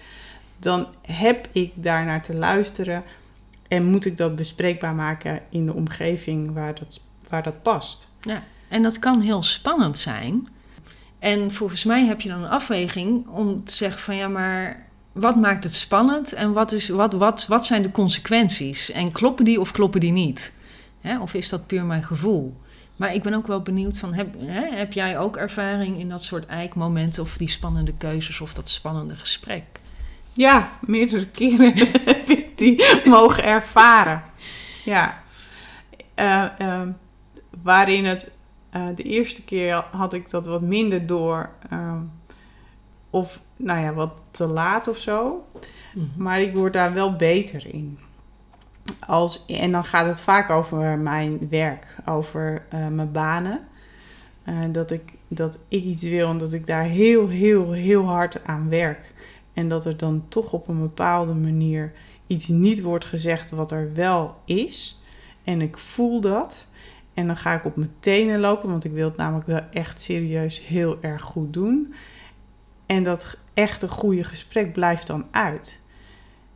dan 0.58 0.86
heb 1.06 1.48
ik 1.52 1.72
daarnaar 1.74 2.22
te 2.22 2.34
luisteren... 2.34 3.02
en 3.68 3.84
moet 3.84 4.04
ik 4.04 4.16
dat 4.16 4.36
bespreekbaar 4.36 4.94
maken 4.94 5.40
in 5.50 5.66
de 5.66 5.74
omgeving 5.74 6.54
waar 6.54 6.74
dat, 6.74 7.00
waar 7.28 7.42
dat 7.42 7.62
past. 7.62 8.12
Ja. 8.20 8.42
En 8.68 8.82
dat 8.82 8.98
kan 8.98 9.20
heel 9.20 9.42
spannend 9.42 9.98
zijn. 9.98 10.48
En 11.18 11.50
volgens 11.50 11.84
mij 11.84 12.04
heb 12.04 12.20
je 12.20 12.28
dan 12.28 12.42
een 12.42 12.50
afweging 12.50 13.28
om 13.28 13.64
te 13.64 13.74
zeggen 13.74 14.00
van 14.00 14.16
ja, 14.16 14.28
maar 14.28 14.88
wat 15.20 15.36
maakt 15.36 15.64
het 15.64 15.74
spannend 15.74 16.32
en 16.32 16.52
wat, 16.52 16.72
is, 16.72 16.88
wat, 16.88 17.12
wat, 17.12 17.46
wat 17.46 17.66
zijn 17.66 17.82
de 17.82 17.90
consequenties? 17.90 18.90
En 18.90 19.12
kloppen 19.12 19.44
die 19.44 19.60
of 19.60 19.72
kloppen 19.72 20.00
die 20.00 20.12
niet? 20.12 20.54
Hè? 21.00 21.18
Of 21.18 21.34
is 21.34 21.48
dat 21.48 21.66
puur 21.66 21.84
mijn 21.84 22.04
gevoel? 22.04 22.60
Maar 22.96 23.14
ik 23.14 23.22
ben 23.22 23.34
ook 23.34 23.46
wel 23.46 23.62
benieuwd 23.62 23.98
van, 23.98 24.14
heb, 24.14 24.34
hè, 24.38 24.76
heb 24.76 24.92
jij 24.92 25.18
ook 25.18 25.36
ervaring 25.36 25.98
in 25.98 26.08
dat 26.08 26.22
soort 26.22 26.46
eikmomenten 26.46 27.22
of 27.22 27.36
die 27.36 27.48
spannende 27.48 27.92
keuzes 27.92 28.40
of 28.40 28.54
dat 28.54 28.68
spannende 28.68 29.16
gesprek? 29.16 29.64
Ja, 30.32 30.68
meerdere 30.80 31.26
keren 31.26 31.76
heb 32.04 32.28
ik 32.28 32.58
die 32.58 32.84
mogen 33.04 33.44
ervaren. 33.44 34.22
Ja. 34.84 35.22
Uh, 36.16 36.44
uh, 36.60 36.82
waarin 37.62 38.04
het 38.04 38.32
uh, 38.76 38.86
de 38.94 39.02
eerste 39.02 39.42
keer 39.42 39.84
had 39.90 40.12
ik 40.12 40.30
dat 40.30 40.46
wat 40.46 40.60
minder 40.60 41.06
door. 41.06 41.50
Uh, 41.72 41.92
of 43.10 43.40
nou 43.56 43.80
ja, 43.80 43.92
wat 43.92 44.12
te 44.30 44.46
laat 44.46 44.88
of 44.88 44.98
zo. 44.98 45.44
Mm 45.94 46.10
-hmm. 46.14 46.22
Maar 46.22 46.40
ik 46.40 46.54
word 46.54 46.72
daar 46.72 46.92
wel 46.92 47.16
beter 47.16 47.74
in. 47.74 47.98
Als, 49.06 49.44
en 49.46 49.72
dan 49.72 49.84
gaat 49.84 50.06
het 50.06 50.20
vaak 50.20 50.50
over 50.50 50.98
mijn 50.98 51.48
werk, 51.48 51.96
over 52.06 52.62
uh, 52.74 52.86
mijn 52.86 53.12
banen. 53.12 53.60
dat, 54.72 54.90
ik, 54.90 55.12
dat 55.28 55.58
ik 55.68 55.84
iets 55.84 56.02
wil 56.02 56.28
en 56.28 56.38
dat 56.38 56.52
ik 56.52 56.66
daar 56.66 56.84
heel, 56.84 57.28
heel, 57.28 57.72
heel 57.72 58.04
hard 58.04 58.44
aan 58.44 58.68
werk. 58.68 59.12
En 59.52 59.68
dat 59.68 59.84
er 59.84 59.96
dan 59.96 60.24
toch 60.28 60.52
op 60.52 60.68
een 60.68 60.80
bepaalde 60.80 61.34
manier 61.34 61.92
iets 62.26 62.48
niet 62.48 62.82
wordt 62.82 63.04
gezegd 63.04 63.50
wat 63.50 63.70
er 63.70 63.94
wel 63.94 64.36
is. 64.44 65.00
En 65.44 65.60
ik 65.60 65.78
voel 65.78 66.20
dat. 66.20 66.66
En 67.14 67.26
dan 67.26 67.36
ga 67.36 67.54
ik 67.54 67.64
op 67.64 67.76
mijn 67.76 67.92
tenen 68.00 68.40
lopen, 68.40 68.68
want 68.70 68.84
ik 68.84 68.92
wil 68.92 69.08
het 69.08 69.16
namelijk 69.16 69.46
wel 69.46 69.60
echt 69.72 70.00
serieus 70.00 70.66
heel 70.66 70.98
erg 71.00 71.22
goed 71.22 71.52
doen. 71.52 71.94
En 72.90 73.02
dat 73.02 73.38
echte 73.54 73.88
goede 73.88 74.24
gesprek 74.24 74.72
blijft 74.72 75.06
dan 75.06 75.26
uit. 75.30 75.80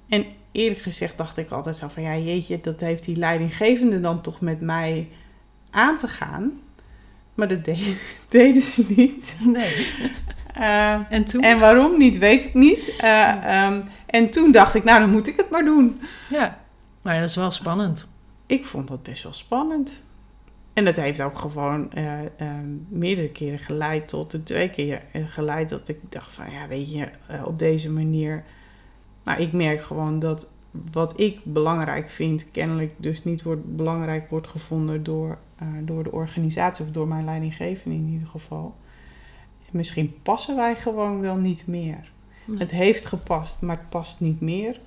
En 0.09 0.27
eerlijk 0.53 0.81
gezegd 0.81 1.19
dacht 1.19 1.37
ik 1.37 1.51
altijd 1.51 1.77
zo 1.77 1.89
van 1.89 2.03
ja, 2.03 2.17
jeetje, 2.17 2.61
dat 2.61 2.81
heeft 2.81 3.05
die 3.05 3.17
leidinggevende 3.17 4.01
dan 4.01 4.21
toch 4.21 4.41
met 4.41 4.61
mij 4.61 5.09
aan 5.71 5.97
te 5.97 6.09
gaan. 6.09 6.61
Maar 7.35 7.49
dat 7.49 7.65
deden 8.29 8.63
ze 8.63 8.85
niet. 8.89 9.37
Nee. 9.45 9.87
Uh, 10.59 11.11
en 11.17 11.25
toen? 11.25 11.43
En 11.43 11.59
waarom 11.59 11.99
niet, 11.99 12.19
weet 12.19 12.45
ik 12.45 12.55
niet. 12.55 12.95
Uh, 13.05 13.67
um, 13.67 13.85
en 14.07 14.31
toen 14.31 14.53
dacht 14.53 14.75
ik, 14.75 14.85
nou 14.85 15.01
dan 15.01 15.11
moet 15.11 15.29
ik 15.29 15.37
het 15.37 15.51
maar 15.51 15.65
doen. 15.65 16.01
Ja, 16.29 16.61
maar 17.03 17.21
dat 17.21 17.29
is 17.29 17.37
wel 17.37 17.51
spannend. 17.51 18.09
Ik 18.47 18.65
vond 18.65 18.89
dat 18.89 19.03
best 19.03 19.23
wel 19.23 19.33
spannend. 19.33 20.03
En 20.75 20.85
dat 20.85 20.97
heeft 20.97 21.23
ook 21.23 21.39
gewoon 21.39 21.91
uh, 21.95 22.21
uh, 22.23 22.53
meerdere 22.89 23.29
keren 23.29 23.59
geleid 23.59 24.09
tot 24.09 24.31
de 24.31 24.43
twee 24.43 24.71
keer 24.71 25.03
eh, 25.13 25.23
geleid 25.27 25.69
dat 25.69 25.89
ik 25.89 25.99
dacht 26.09 26.31
van 26.31 26.51
ja, 26.51 26.69
weet 26.69 26.93
je, 26.93 27.09
uh, 27.31 27.47
op 27.47 27.59
deze 27.59 27.91
manier. 27.91 28.45
Nou, 29.25 29.41
ik 29.41 29.53
merk 29.53 29.83
gewoon 29.83 30.19
dat 30.19 30.51
wat 30.93 31.21
ik 31.21 31.41
belangrijk 31.43 32.11
vind, 32.11 32.51
kennelijk 32.51 32.93
dus 32.97 33.25
niet 33.25 33.43
wordt, 33.43 33.77
belangrijk 33.77 34.31
wordt 34.31 34.49
gevonden 34.49 35.03
door 35.03 35.39
eh, 35.57 35.69
door 35.83 36.03
de 36.03 36.13
organisatie 36.13 36.85
of 36.85 36.91
door 36.91 37.09
mijn 37.09 37.25
leidinggevende 37.25 37.97
in 37.97 38.09
ieder 38.09 38.29
geval. 38.29 38.75
Misschien 39.71 40.15
passen 40.23 40.57
wij 40.57 40.77
gewoon 40.77 41.21
wel 41.21 41.37
niet 41.37 41.67
meer. 41.67 42.13
Nee. 42.45 42.59
Het 42.59 42.71
heeft 42.71 43.07
gepast, 43.07 43.61
maar 43.61 43.77
het 43.77 43.89
past 43.89 44.21
niet 44.21 44.41
meer. 44.41 44.81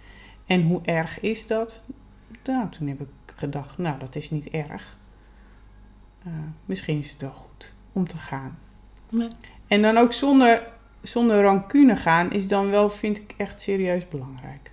En 0.46 0.62
hoe 0.62 0.82
erg 0.84 1.20
is 1.20 1.48
dat? 1.48 1.82
Nou, 2.44 2.70
toen 2.70 2.88
heb 2.88 3.02
ik 3.02 3.08
gedacht, 3.36 3.78
nou, 3.78 4.00
dat 4.00 4.16
is 4.16 4.30
niet 4.30 4.50
erg. 4.50 4.97
Misschien 6.66 7.00
is 7.00 7.12
het 7.12 7.22
wel 7.22 7.32
goed 7.32 7.74
om 7.92 8.08
te 8.08 8.18
gaan. 8.18 8.58
Ja. 9.10 9.28
En 9.68 9.82
dan 9.82 9.98
ook 9.98 10.14
zonder, 10.14 10.68
zonder 11.02 11.42
rancune 11.42 11.96
gaan 11.96 12.32
is 12.32 12.48
dan 12.48 12.70
wel, 12.70 12.90
vind 12.90 13.18
ik, 13.18 13.34
echt 13.38 13.62
serieus 13.62 14.08
belangrijk. 14.08 14.72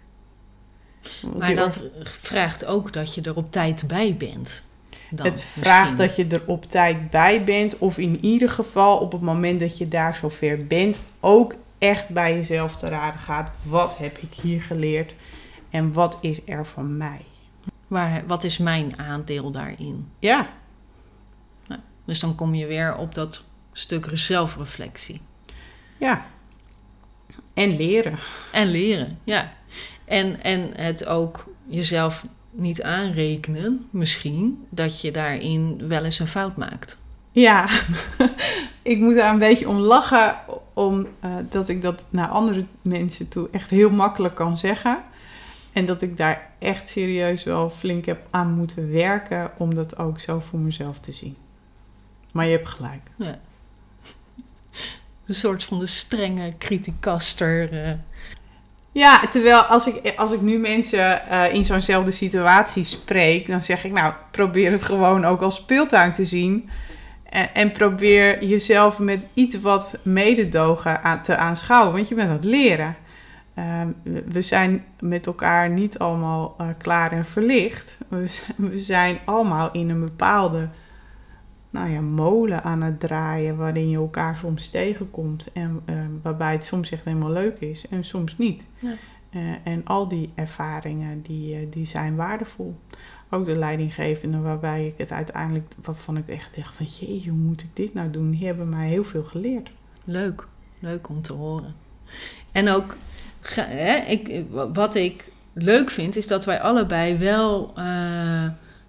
Want 1.23 1.39
Maar 1.39 1.55
dat 1.55 1.81
vraagt 2.03 2.65
ook 2.65 2.93
dat 2.93 3.15
je 3.15 3.21
er 3.21 3.37
op 3.37 3.53
tijd 3.53 3.87
bij 3.87 4.17
bent. 4.17 4.63
Dan 5.11 5.27
Het 5.27 5.43
vraagt 5.43 5.99
misschien. 5.99 6.29
dat 6.29 6.31
je 6.31 6.41
er 6.41 6.49
op 6.53 6.65
tijd 6.65 7.11
bij 7.11 7.45
bent, 7.45 7.79
of 7.79 7.99
in 7.99 8.25
ieder 8.25 8.49
geval 8.49 8.99
op 8.99 9.13
het 9.13 9.21
moment 9.21 9.61
dat 9.61 9.79
je 9.79 9.89
daar 9.89 10.15
zover 10.15 10.67
bent, 10.67 11.03
ook 11.21 11.55
echt 11.79 12.09
bij 12.09 12.35
jezelf 12.35 12.77
te 12.77 12.89
raden 12.89 13.21
gaat. 13.21 13.53
Wat 13.63 13.99
heb 13.99 14.19
ik 14.19 14.35
hier 14.35 14.63
geleerd 14.63 15.15
en 15.71 15.93
wat 15.93 16.19
is 16.21 16.41
er 16.47 16.67
van 16.67 16.97
mij? 16.97 17.21
Waar, 17.87 18.23
wat 18.27 18.45
is 18.45 18.59
mijn 18.59 18.99
aandeel 18.99 19.51
daarin? 19.51 20.09
Ja, 20.19 20.49
Dus 22.05 22.21
dan 22.21 22.35
kom 22.35 22.55
je 22.55 22.67
weer 22.67 22.97
op 22.97 23.15
dat 23.15 23.45
stuk 23.73 24.09
zelfreflectie. 24.13 25.21
ja. 25.99 26.27
En 27.55 27.77
leren. 27.77 28.19
En 28.53 28.71
leren, 28.71 29.19
ja. 29.25 29.53
En, 30.05 30.43
en 30.43 30.71
het 30.77 31.07
ook 31.07 31.45
jezelf 31.67 32.27
niet 32.51 32.83
aanrekenen, 32.83 33.87
misschien, 33.91 34.67
dat 34.71 35.01
je 35.01 35.11
daarin 35.11 35.89
wel 35.89 36.05
eens 36.05 36.19
een 36.19 36.27
fout 36.27 36.57
maakt. 36.57 36.99
Ja, 37.31 37.69
ik 38.83 38.99
moet 38.99 39.15
daar 39.15 39.33
een 39.33 39.39
beetje 39.39 39.69
om 39.69 39.77
lachen, 39.77 40.37
omdat 40.73 41.53
dat 41.53 41.69
ik 41.69 41.83
dat 41.83 42.09
naar 42.11 42.29
andere 42.29 42.65
mensen 42.83 43.29
toe 43.29 43.49
echt 43.51 43.71
heel 43.71 43.91
makkelijk 43.91 44.35
kan 44.35 44.57
zeggen. 44.57 45.03
En 45.73 45.87
dat 45.87 46.03
ik 46.03 46.17
daar 46.17 46.51
echt 46.59 46.89
serieus 46.89 47.45
wel 47.45 47.71
flink 47.71 48.05
heb 48.05 48.27
aan 48.31 48.53
moeten 48.53 48.93
werken 48.93 49.51
om 49.59 49.75
dat 49.75 49.99
ook 49.99 50.21
zo 50.21 50.41
voor 50.41 50.59
mezelf 50.59 51.01
te 51.01 51.13
zien. 51.13 51.37
Maar 52.35 52.45
je 52.47 52.51
hebt 52.51 52.69
gelijk. 52.69 53.01
Een 55.27 55.35
soort 55.35 55.65
van 55.65 55.79
de 55.79 55.87
strenge 55.87 56.55
criticaster. 56.59 57.83
eh. 57.83 57.93
Ja, 58.93 59.21
terwijl 59.31 59.61
als 59.63 59.87
ik, 59.87 60.13
als 60.17 60.33
ik 60.33 60.41
nu 60.41 60.59
mensen 60.59 61.27
eh, 61.29 61.53
in 61.55 61.65
zo'nzelfde 61.65 62.11
situatie 62.11 62.85
spreek, 62.85 63.47
dan 63.47 63.63
zeg 63.63 63.85
ik 63.85 63.93
nou, 63.93 64.13
probeer 64.31 64.71
het 64.71 64.83
gewoon 64.83 65.25
ook 65.25 65.41
als 65.41 65.55
speeltuin 65.57 66.13
te 66.13 66.27
zien. 66.27 66.71
En, 67.31 67.55
en 67.55 67.73
probeer 67.73 68.45
jezelf 68.45 68.99
met 68.99 69.27
iets 69.35 69.61
wat 69.61 69.99
mededogen 70.03 71.03
aan, 71.03 71.23
te 71.23 71.37
aanschouwen, 71.37 71.93
want 71.95 72.09
je 72.09 72.15
bent 72.15 72.29
aan 72.29 72.35
het 72.35 72.45
leren. 72.45 72.97
Ehm, 73.55 73.89
we- 74.27 74.43
zijn 74.43 74.85
met 75.01 75.27
elkaar 75.27 75.71
niet 75.71 75.99
allemaal 75.99 76.55
eh, 76.59 76.67
klaar 76.79 77.13
en 77.13 77.27
verlicht. 77.27 77.99
We 78.57 78.79
zijn 78.79 79.19
allemaal 79.25 79.73
in 79.73 79.91
een 79.91 80.05
bepaalde 80.05 80.69
nou 81.75 81.91
ja, 81.91 82.01
molen 82.01 82.63
aan 82.63 82.83
het 82.83 83.01
draaien, 83.01 83.57
waarin 83.57 83.89
je 83.89 83.97
elkaar 83.97 84.37
soms 84.37 84.69
tegenkomt. 84.69 85.49
En 85.53 85.83
eh, 85.85 85.95
waarbij 86.23 86.53
het 86.53 86.65
soms 86.65 86.91
echt 86.91 87.05
helemaal 87.05 87.31
leuk 87.31 87.59
is 87.59 87.89
en 87.89 88.05
soms 88.05 88.39
niet. 88.39 88.67
Ja. 88.79 88.93
Eh, 89.31 89.41
en 89.65 89.85
al 89.85 90.09
die 90.09 90.33
ervaringen, 90.35 91.23
die, 91.23 91.55
eh, 91.55 91.67
die 91.71 91.85
zijn 91.85 92.17
waardevol. 92.17 92.77
Ook 93.31 93.45
de 93.45 93.59
leidinggevende, 93.59 94.39
waarbij 94.39 94.87
ik 94.87 94.99
het 94.99 95.13
uiteindelijk, 95.13 95.75
waarvan 95.83 96.17
ik 96.17 96.29
echt 96.29 96.57
dacht 96.57 96.77
van, 96.77 96.87
jee, 96.87 97.23
hoe 97.29 97.39
moet 97.39 97.63
ik 97.63 97.71
dit 97.73 97.95
nou 97.95 98.11
doen? 98.11 98.31
Die 98.31 98.47
hebben 98.47 98.69
mij 98.69 98.89
heel 98.89 99.05
veel 99.05 99.23
geleerd. 99.23 99.71
Leuk, 100.05 100.47
leuk 100.79 101.09
om 101.09 101.23
te 101.23 101.33
horen. 101.33 101.75
En 102.53 102.69
ook, 102.69 102.97
hè, 103.57 103.97
ik, 103.97 104.45
wat 104.73 104.95
ik 104.95 105.25
leuk 105.53 105.91
vind, 105.91 106.17
is 106.17 106.27
dat 106.27 106.45
wij 106.45 106.61
allebei 106.61 107.19
wel 107.19 107.73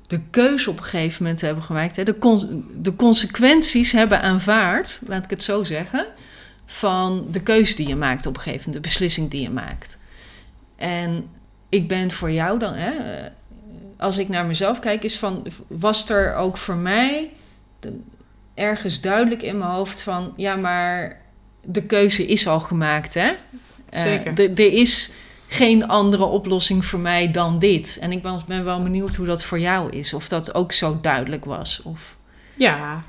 de 0.08 0.20
keuze 0.30 0.70
op 0.70 0.78
een 0.78 0.84
gegeven 0.84 1.24
moment 1.24 1.42
hebben 1.42 1.64
gemaakt. 1.64 1.96
Hè, 1.96 2.04
de, 2.04 2.18
con- 2.18 2.66
de 2.82 2.96
consequenties 2.96 3.92
hebben 3.92 4.22
aanvaard, 4.22 5.02
laat 5.08 5.24
ik 5.24 5.30
het 5.30 5.44
zo 5.44 5.64
zeggen, 5.64 6.06
van 6.66 7.28
de 7.32 7.42
keuze 7.42 7.76
die 7.76 7.88
je 7.88 7.96
maakt 7.96 8.26
op 8.26 8.36
een 8.36 8.42
gegeven 8.42 8.66
moment, 8.66 8.84
de 8.84 8.90
beslissing 8.90 9.30
die 9.30 9.42
je 9.42 9.50
maakt. 9.50 9.98
En 10.76 11.30
ik 11.70 11.88
ben 11.88 12.12
voor 12.12 12.32
jou 12.32 12.60
dan, 12.60 12.74
hè, 12.74 12.92
eh, 12.92 13.32
als 13.98 14.18
ik 14.18 14.30
naar 14.30 14.46
mezelf 14.46 14.80
kijk, 14.80 15.04
is 15.04 15.18
van, 15.18 15.48
was 15.68 16.10
er 16.10 16.36
ook 16.36 16.58
voor 16.58 16.76
mij 16.76 17.30
ergens 18.54 19.02
duidelijk 19.02 19.42
in 19.42 19.58
mijn 19.58 19.72
hoofd 19.72 20.02
van, 20.02 20.34
ja, 20.36 20.56
maar 20.56 21.22
de 21.64 21.84
keuze 21.84 22.26
is 22.28 22.48
al 22.48 22.60
gemaakt, 22.60 23.14
hè? 23.14 23.32
Eh, 23.90 24.02
Zeker. 24.02 24.60
er 24.60 24.74
is 24.74 25.12
geen 25.48 25.88
andere 25.88 26.24
oplossing 26.24 26.86
voor 26.86 27.00
mij 27.00 27.32
dan 27.32 27.60
dit. 27.60 27.98
En 28.02 28.12
ik 28.12 28.22
ben, 28.22 28.42
ben 28.48 28.66
wel 28.66 28.84
benieuwd 28.84 29.16
hoe 29.16 29.26
dat 29.26 29.44
voor 29.44 29.60
jou 29.60 29.90
is. 29.90 30.14
Of 30.14 30.28
dat 30.28 30.54
ook 30.54 30.72
zo 30.72 30.98
duidelijk 31.02 31.46
was. 31.46 31.82
Of... 31.84 32.18
Ja, 32.56 33.04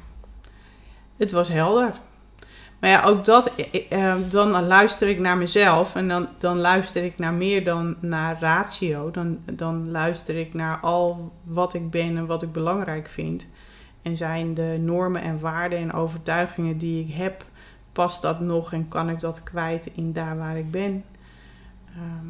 het 1.16 1.30
was 1.30 1.48
helder. 1.48 1.92
Maar 2.78 2.90
ja, 2.90 3.02
ook 3.02 3.24
dat, 3.24 3.54
eh, 3.54 3.90
eh, 3.90 4.16
dan 4.28 4.66
luister 4.66 5.08
ik 5.08 5.18
naar 5.18 5.36
mezelf 5.36 5.94
en 5.94 6.08
dan, 6.08 6.28
dan 6.38 6.58
luister 6.58 7.04
ik 7.04 7.18
naar 7.18 7.32
meer 7.32 7.64
dan 7.64 7.96
naar 8.00 8.40
ratio. 8.40 9.10
Dan, 9.10 9.38
dan 9.52 9.90
luister 9.90 10.36
ik 10.36 10.54
naar 10.54 10.78
al 10.78 11.32
wat 11.42 11.74
ik 11.74 11.90
ben 11.90 12.16
en 12.16 12.26
wat 12.26 12.42
ik 12.42 12.52
belangrijk 12.52 13.08
vind. 13.08 13.46
En 14.02 14.16
zijn 14.16 14.54
de 14.54 14.76
normen 14.80 15.22
en 15.22 15.40
waarden 15.40 15.78
en 15.78 15.92
overtuigingen 15.92 16.78
die 16.78 17.04
ik 17.04 17.14
heb, 17.14 17.44
past 17.92 18.22
dat 18.22 18.40
nog 18.40 18.72
en 18.72 18.88
kan 18.88 19.08
ik 19.08 19.20
dat 19.20 19.42
kwijt 19.42 19.90
in 19.94 20.12
daar 20.12 20.36
waar 20.36 20.56
ik 20.56 20.70
ben? 20.70 21.04
Ehm, 21.96 22.26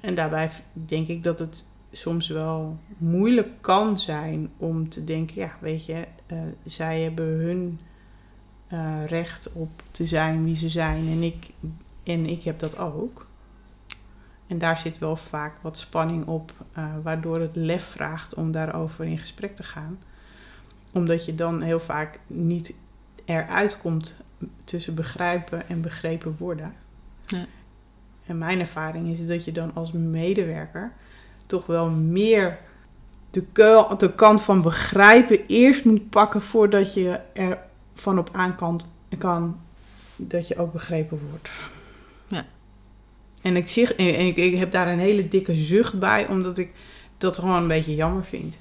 en 0.00 0.14
daarbij 0.14 0.50
denk 0.72 1.08
ik 1.08 1.22
dat 1.22 1.38
het 1.38 1.66
soms 1.92 2.28
wel 2.28 2.78
moeilijk 2.98 3.48
kan 3.60 4.00
zijn 4.00 4.50
om 4.56 4.88
te 4.88 5.04
denken, 5.04 5.34
ja, 5.36 5.52
weet 5.60 5.86
je, 5.86 6.06
eh, 6.26 6.38
zij 6.64 7.00
hebben 7.02 7.26
hun 7.26 7.80
eh, 8.66 9.06
recht 9.06 9.52
op 9.52 9.82
te 9.90 10.06
zijn 10.06 10.44
wie 10.44 10.56
ze 10.56 10.68
zijn 10.68 11.08
en 11.08 11.22
ik, 11.22 11.50
en 12.02 12.26
ik 12.26 12.42
heb 12.42 12.58
dat 12.58 12.78
ook. 12.78 13.26
En 14.46 14.58
daar 14.58 14.78
zit 14.78 14.98
wel 14.98 15.16
vaak 15.16 15.58
wat 15.60 15.78
spanning 15.78 16.26
op, 16.26 16.52
eh, 16.72 16.84
waardoor 17.02 17.40
het 17.40 17.56
lef 17.56 17.84
vraagt 17.84 18.34
om 18.34 18.52
daarover 18.52 19.04
in 19.04 19.18
gesprek 19.18 19.56
te 19.56 19.62
gaan. 19.62 19.98
Omdat 20.92 21.24
je 21.24 21.34
dan 21.34 21.62
heel 21.62 21.80
vaak 21.80 22.20
niet 22.26 22.76
eruit 23.24 23.78
komt 23.78 24.20
tussen 24.64 24.94
begrijpen 24.94 25.68
en 25.68 25.80
begrepen 25.80 26.36
worden. 26.38 26.74
Ja. 27.26 27.46
En 28.26 28.38
mijn 28.38 28.60
ervaring 28.60 29.08
is 29.08 29.26
dat 29.26 29.44
je 29.44 29.52
dan 29.52 29.70
als 29.74 29.92
medewerker 29.92 30.92
toch 31.46 31.66
wel 31.66 31.88
meer 31.90 32.58
de, 33.30 33.46
keul- 33.52 33.96
de 33.98 34.14
kant 34.14 34.42
van 34.42 34.62
begrijpen 34.62 35.46
eerst 35.46 35.84
moet 35.84 36.10
pakken 36.10 36.42
voordat 36.42 36.94
je 36.94 37.20
er 37.32 37.58
van 37.94 38.18
op 38.18 38.28
aankant 38.32 38.92
kan 39.18 39.60
dat 40.16 40.48
je 40.48 40.56
ook 40.58 40.72
begrepen 40.72 41.20
wordt. 41.30 41.48
Ja. 42.28 42.44
En 43.42 43.56
ik, 43.56 43.68
zie, 43.68 43.94
en 43.94 44.26
ik, 44.26 44.36
ik 44.36 44.54
heb 44.56 44.70
daar 44.70 44.88
een 44.88 44.98
hele 44.98 45.28
dikke 45.28 45.54
zucht 45.54 45.98
bij, 45.98 46.28
omdat 46.28 46.58
ik 46.58 46.72
dat 47.18 47.38
gewoon 47.38 47.56
een 47.62 47.68
beetje 47.68 47.94
jammer 47.94 48.24
vind. 48.24 48.58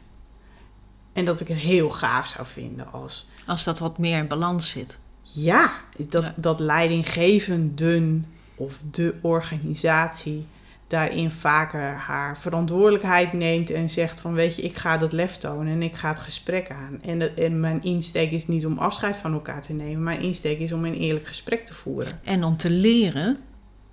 En 1.14 1.26
dat 1.26 1.40
ik 1.40 1.48
het 1.48 1.58
heel 1.58 1.90
gaaf 1.90 2.28
zou 2.28 2.48
vinden 2.48 2.92
als 2.92 3.28
Als 3.46 3.64
dat 3.64 3.80
wat 3.80 3.98
meer 3.98 4.18
in 4.18 4.28
balans 4.28 4.70
zit. 4.70 5.00
ja, 5.22 5.74
dat, 6.10 6.24
Ja. 6.24 6.34
dat 6.36 6.60
leidinggevenden 6.60 8.26
of 8.64 8.80
de 8.92 9.14
organisatie 9.22 10.46
daarin 10.88 11.32
vaker 11.32 11.82
haar 11.96 12.38
verantwoordelijkheid 12.38 13.34
neemt 13.34 13.70
en 13.72 13.90
zegt 13.90 14.20
van 14.20 14.34
weet 14.34 14.56
je, 14.56 14.62
ik 14.62 14.78
ga 14.78 14.98
dat 14.98 15.12
lef 15.12 15.38
tonen 15.38 15.74
en 15.74 15.82
ik 15.82 15.96
ga 15.96 16.10
het 16.10 16.20
gesprek 16.20 16.70
aan. 16.72 17.00
En, 17.02 17.20
dat- 17.20 17.34
en 17.36 17.60
mijn 17.60 17.84
insteek 17.84 18.32
is 18.32 18.48
niet 18.48 18.66
om 18.66 18.78
afscheid 18.78 19.16
van 19.16 19.34
elkaar 19.34 19.62
te 19.62 19.74
nemen, 19.74 20.04
mijn 20.04 20.22
insteek 20.22 20.60
is 20.60 20.72
om 20.72 20.86
een 20.86 20.94
eerlijk 20.96 21.28
gesprek 21.28 21.66
te 21.66 21.74
voeren. 21.74 22.20
En 22.24 22.44
om 22.44 22.58
te 22.58 22.70
leren 22.70 23.38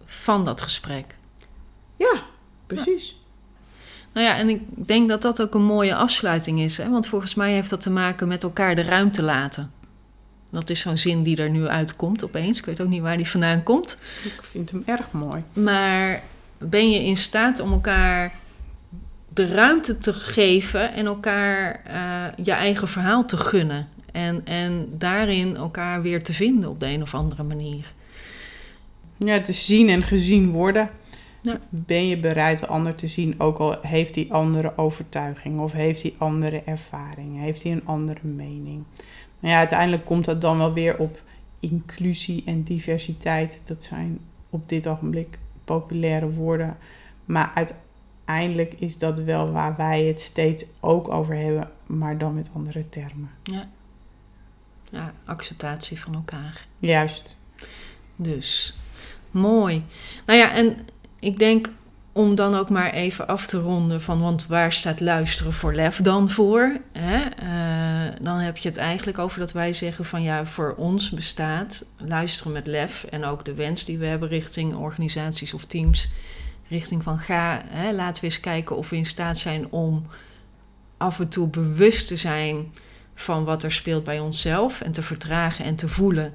van 0.04 0.44
dat 0.44 0.60
gesprek. 0.60 1.04
Ja, 1.96 2.22
precies. 2.66 3.18
Nou 4.12 4.26
ja, 4.26 4.36
en 4.36 4.48
ik 4.48 4.60
denk 4.86 5.08
dat 5.08 5.22
dat 5.22 5.42
ook 5.42 5.54
een 5.54 5.64
mooie 5.64 5.94
afsluiting 5.94 6.60
is. 6.60 6.76
Hè? 6.76 6.88
Want 6.90 7.08
volgens 7.08 7.34
mij 7.34 7.52
heeft 7.52 7.70
dat 7.70 7.80
te 7.80 7.90
maken 7.90 8.28
met 8.28 8.42
elkaar 8.42 8.74
de 8.74 8.82
ruimte 8.82 9.22
laten. 9.22 9.72
Dat 10.50 10.70
is 10.70 10.80
zo'n 10.80 10.98
zin 10.98 11.22
die 11.22 11.36
er 11.36 11.50
nu 11.50 11.66
uitkomt 11.66 12.24
opeens. 12.24 12.58
Ik 12.58 12.64
weet 12.64 12.80
ook 12.80 12.88
niet 12.88 13.02
waar 13.02 13.16
die 13.16 13.28
vandaan 13.28 13.62
komt. 13.62 13.98
Ik 14.24 14.42
vind 14.42 14.70
hem 14.70 14.82
erg 14.86 15.12
mooi. 15.12 15.42
Maar 15.52 16.22
ben 16.58 16.90
je 16.90 17.04
in 17.04 17.16
staat 17.16 17.60
om 17.60 17.72
elkaar 17.72 18.32
de 19.34 19.46
ruimte 19.46 19.98
te 19.98 20.12
geven 20.12 20.92
en 20.92 21.06
elkaar 21.06 21.82
eh, 21.84 22.44
je 22.44 22.52
eigen 22.52 22.88
verhaal 22.88 23.24
te 23.24 23.36
gunnen? 23.36 23.88
En, 24.12 24.40
en 24.44 24.88
daarin 24.98 25.56
elkaar 25.56 26.02
weer 26.02 26.22
te 26.22 26.32
vinden 26.32 26.70
op 26.70 26.80
de 26.80 26.86
een 26.86 27.02
of 27.02 27.14
andere 27.14 27.42
manier. 27.42 27.92
Ja, 29.16 29.40
te 29.40 29.52
zien 29.52 29.88
en 29.88 30.02
gezien 30.02 30.50
worden. 30.50 30.90
Ja. 31.42 31.60
Ben 31.68 32.06
je 32.06 32.18
bereid 32.18 32.58
de 32.58 32.66
ander 32.66 32.94
te 32.94 33.08
zien, 33.08 33.34
ook 33.38 33.58
al 33.58 33.78
heeft 33.82 34.14
die 34.14 34.32
andere 34.32 34.72
overtuiging 34.76 35.60
of 35.60 35.72
heeft 35.72 36.02
die 36.02 36.14
andere 36.18 36.62
ervaring, 36.64 37.40
heeft 37.40 37.62
hij 37.62 37.72
een 37.72 37.86
andere 37.86 38.20
mening. 38.26 38.84
Maar 39.40 39.50
ja, 39.50 39.56
uiteindelijk 39.56 40.04
komt 40.04 40.24
dat 40.24 40.40
dan 40.40 40.58
wel 40.58 40.72
weer 40.72 40.98
op 40.98 41.22
inclusie 41.60 42.42
en 42.46 42.62
diversiteit. 42.62 43.62
Dat 43.64 43.82
zijn 43.82 44.18
op 44.50 44.68
dit 44.68 44.86
ogenblik 44.86 45.38
populaire 45.64 46.30
woorden. 46.30 46.76
Maar 47.24 47.52
uiteindelijk 47.54 48.74
is 48.74 48.98
dat 48.98 49.20
wel 49.20 49.52
waar 49.52 49.76
wij 49.76 50.04
het 50.04 50.20
steeds 50.20 50.64
ook 50.80 51.08
over 51.08 51.34
hebben, 51.36 51.70
maar 51.86 52.18
dan 52.18 52.34
met 52.34 52.50
andere 52.54 52.88
termen. 52.88 53.30
Ja. 53.42 53.68
Ja, 54.90 55.14
acceptatie 55.24 56.00
van 56.00 56.14
elkaar. 56.14 56.66
Juist. 56.78 57.38
Dus, 58.16 58.76
mooi. 59.30 59.84
Nou 60.26 60.38
ja, 60.38 60.52
en 60.52 60.76
ik 61.18 61.38
denk 61.38 61.70
om 62.12 62.34
dan 62.34 62.54
ook 62.54 62.70
maar 62.70 62.90
even 62.90 63.26
af 63.26 63.46
te 63.46 63.58
ronden 63.58 64.02
van, 64.02 64.20
want 64.20 64.46
waar 64.46 64.72
staat 64.72 65.00
luisteren 65.00 65.52
voor 65.52 65.74
lef 65.74 65.96
dan 65.96 66.30
voor? 66.30 66.76
Hè? 66.92 67.18
Eh, 67.18 68.14
dan 68.20 68.38
heb 68.38 68.56
je 68.56 68.68
het 68.68 68.76
eigenlijk 68.76 69.18
over 69.18 69.38
dat 69.38 69.52
wij 69.52 69.72
zeggen 69.72 70.04
van 70.04 70.22
ja, 70.22 70.46
voor 70.46 70.74
ons 70.76 71.10
bestaat 71.10 71.84
luisteren 71.96 72.52
met 72.52 72.66
lef 72.66 73.04
en 73.04 73.24
ook 73.24 73.44
de 73.44 73.54
wens 73.54 73.84
die 73.84 73.98
we 73.98 74.06
hebben 74.06 74.28
richting 74.28 74.74
organisaties 74.74 75.54
of 75.54 75.64
teams, 75.64 76.08
richting 76.68 77.02
van 77.02 77.18
ga, 77.18 77.62
hè, 77.66 77.92
laten 77.92 78.22
we 78.22 78.28
eens 78.28 78.40
kijken 78.40 78.76
of 78.76 78.90
we 78.90 78.96
in 78.96 79.06
staat 79.06 79.38
zijn 79.38 79.72
om 79.72 80.06
af 80.96 81.20
en 81.20 81.28
toe 81.28 81.48
bewust 81.48 82.08
te 82.08 82.16
zijn 82.16 82.74
van 83.14 83.44
wat 83.44 83.62
er 83.62 83.72
speelt 83.72 84.04
bij 84.04 84.20
onszelf 84.20 84.80
en 84.80 84.92
te 84.92 85.02
vertragen 85.02 85.64
en 85.64 85.76
te 85.76 85.88
voelen 85.88 86.34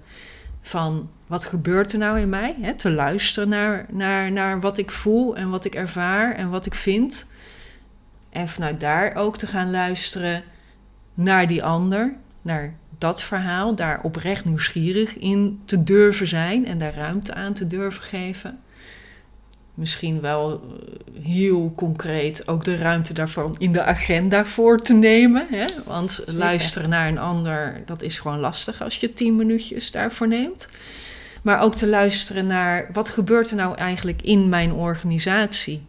van 0.68 1.10
wat 1.28 1.46
gebeurt 1.46 1.92
er 1.92 1.98
nou 1.98 2.20
in 2.20 2.30
mij? 2.30 2.56
Hè? 2.62 2.74
Te 2.74 2.92
luisteren 2.92 3.50
naar, 3.50 3.86
naar, 3.90 4.32
naar 4.32 4.60
wat 4.60 4.78
ik 4.78 4.92
voel 4.92 5.36
en 5.36 5.50
wat 5.50 5.66
ik 5.66 5.76
ervaar 5.76 6.36
en 6.36 6.50
wat 6.50 6.66
ik 6.66 6.74
vind. 6.74 7.26
En 8.30 8.48
vanuit 8.48 8.80
daar 8.80 9.16
ook 9.16 9.38
te 9.38 9.48
gaan 9.48 9.72
luisteren 9.72 10.44
naar 11.14 11.48
die 11.48 11.64
ander, 11.64 12.14
naar 12.42 12.74
dat 12.98 13.24
verhaal, 13.24 13.76
daar 13.76 14.02
oprecht 14.02 14.46
nieuwsgierig 14.46 15.18
in 15.18 15.62
te 15.66 15.84
durven 15.84 16.28
zijn 16.28 16.66
en 16.66 16.78
daar 16.78 16.96
ruimte 16.96 17.34
aan 17.34 17.54
te 17.54 17.68
durven 17.68 18.04
geven 18.04 18.60
misschien 19.76 20.22
wel 20.22 20.52
eh, 20.52 21.24
heel 21.24 21.74
concreet 21.76 22.48
ook 22.48 22.64
de 22.64 22.76
ruimte 22.76 23.14
daarvan 23.14 23.56
in 23.58 23.74
de 23.74 23.84
agenda 23.84 24.46
voor 24.46 24.82
te 24.82 24.94
nemen. 24.94 25.48
Hè? 25.50 25.66
Want 25.86 26.24
luisteren 26.26 26.90
naar 26.90 27.08
een 27.08 27.18
ander, 27.18 27.82
dat 27.86 28.02
is 28.02 28.20
gewoon 28.20 28.40
lastig 28.40 28.82
als 28.82 28.98
je 28.98 29.14
tien 29.14 29.36
minuutjes 29.36 29.92
daarvoor 29.92 30.28
neemt. 30.28 30.68
Maar 31.42 31.62
ook 31.62 31.76
te 31.76 31.88
luisteren 31.88 32.48
naar 32.48 32.90
wat 32.94 33.10
gebeurt 33.10 33.50
er 33.50 33.56
nou 33.56 33.76
eigenlijk 33.76 34.22
in 34.22 34.50
mijn 34.50 34.74
organisatie. 34.74 35.86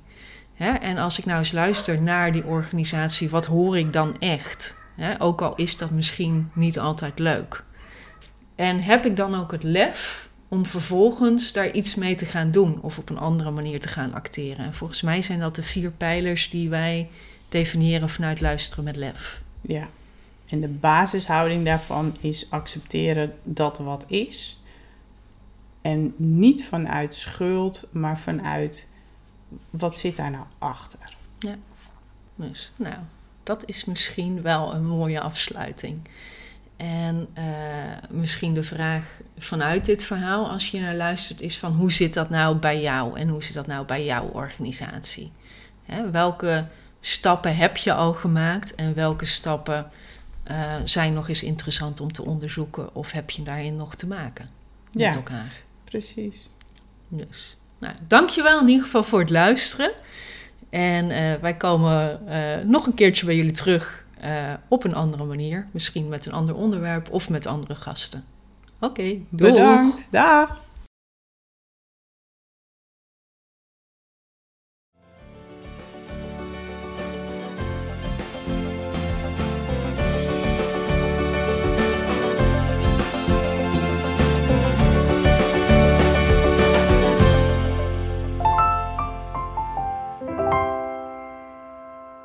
Hè? 0.55 0.71
En 0.71 0.97
als 0.97 1.19
ik 1.19 1.25
nou 1.25 1.39
eens 1.39 1.53
luister 1.53 2.03
naar 2.03 2.33
die 2.33 2.45
organisatie, 2.45 3.29
wat 3.29 3.47
hoor 3.47 3.79
ik 3.79 3.93
dan 3.93 4.19
echt? 4.19 4.77
Hè? 4.97 5.21
Ook 5.21 5.41
al 5.43 5.55
is 5.55 5.77
dat 5.77 5.91
misschien 5.91 6.51
niet 6.55 6.79
altijd 6.79 7.19
leuk. 7.19 7.65
En 8.55 8.83
heb 8.83 9.05
ik 9.05 9.17
dan 9.17 9.35
ook 9.35 9.53
het 9.53 9.63
lef 9.63 10.26
om 10.57 10.67
vervolgens 10.67 11.53
daar 11.53 11.71
iets 11.71 11.95
mee 11.95 12.15
te 12.15 12.27
gaan 12.27 12.51
doen 12.51 12.83
of 12.83 12.99
op 12.99 13.11
een 13.11 13.19
andere 13.19 13.51
manier 13.51 13.81
te 13.81 13.89
gaan 13.89 14.15
acteren. 14.15 14.65
En 14.65 14.75
volgens 14.75 15.03
mij 15.03 15.23
zijn 15.23 15.41
dat 15.41 15.55
de 15.57 15.63
vier 15.63 15.91
pijlers 15.91 16.51
die 16.51 16.69
wij 16.69 17.11
definiëren 17.49 18.09
vanuit 18.09 18.41
luisteren 18.41 18.85
met 18.85 18.97
lef. 18.97 19.43
Ja, 19.61 19.89
en 20.47 20.61
de 20.61 20.69
basishouding 20.69 21.65
daarvan 21.65 22.17
is 22.21 22.51
accepteren 22.51 23.35
dat 23.43 23.79
wat 23.79 24.05
is. 24.09 24.61
En 25.81 26.15
niet 26.17 26.65
vanuit 26.65 27.15
schuld, 27.15 27.89
maar 27.91 28.19
vanuit 28.19 28.91
wat 29.71 29.97
zit 29.97 30.17
daar 30.17 30.31
nou 30.31 30.45
achter. 30.59 31.17
Ja, 31.39 31.57
dus 32.35 32.73
nou, 32.77 32.97
dat 33.43 33.67
is 33.67 33.85
misschien 33.85 34.43
wel 34.43 34.75
een 34.75 34.87
mooie 34.87 35.21
afsluiting. 35.21 36.01
En 36.77 37.29
uh, 37.39 37.45
misschien 38.11 38.55
de 38.55 38.63
vraag 38.63 39.19
vanuit 39.39 39.85
dit 39.85 40.05
verhaal, 40.05 40.51
als 40.51 40.71
je 40.71 40.81
naar 40.81 40.95
luistert, 40.95 41.41
is 41.41 41.59
van 41.59 41.73
hoe 41.73 41.93
zit 41.93 42.15
dat 42.15 42.31
nou 42.31 42.57
bij 42.57 42.81
jou 42.81 43.19
en 43.19 43.29
hoe 43.29 43.45
zit 43.45 43.55
dat 43.55 43.67
nou 43.67 43.87
bij 43.87 44.05
jouw 44.05 44.25
organisatie? 44.27 45.33
Hè, 45.85 46.11
welke 46.11 46.67
stappen 47.01 47.57
heb 47.57 47.77
je 47.77 47.93
al 47.93 48.13
gemaakt 48.13 48.75
en 48.75 48.95
welke 48.95 49.25
stappen 49.25 49.91
uh, 50.51 50.75
zijn 50.85 51.13
nog 51.13 51.29
eens 51.29 51.43
interessant 51.43 52.01
om 52.01 52.13
te 52.13 52.25
onderzoeken 52.25 52.95
of 52.95 53.11
heb 53.11 53.31
je 53.31 53.43
daarin 53.43 53.77
nog 53.77 53.95
te 53.95 54.07
maken 54.07 54.49
met 54.93 55.03
Ja. 55.03 55.15
elkaar? 55.15 55.53
Precies. 55.85 56.49
Dus, 57.09 57.57
nou, 57.79 57.95
dankjewel 58.07 58.61
in 58.61 58.69
ieder 58.69 58.85
geval 58.85 59.03
voor 59.03 59.21
het 59.21 59.31
luisteren. 59.31 59.91
En 60.71 61.11
eh, 61.11 61.35
wij 61.41 61.55
komen 61.55 62.29
eh, 62.29 62.65
nog 62.65 62.87
een 62.87 62.95
keertje 62.95 63.27
bij 63.27 63.37
jullie 63.37 63.53
terug 63.53 64.05
eh, 64.21 64.53
op 64.69 64.85
een 64.85 64.95
andere 64.95 65.25
manier. 65.25 65.67
Misschien 65.71 66.09
met 66.09 66.27
een 66.27 66.33
ander 66.33 66.55
onderwerp 66.55 67.11
of 67.11 67.31
met 67.31 67.47
andere 67.47 67.75
gasten. 67.75 68.25
Oké! 68.81 69.19
Bedankt. 69.29 70.07
Dag. 70.11 70.65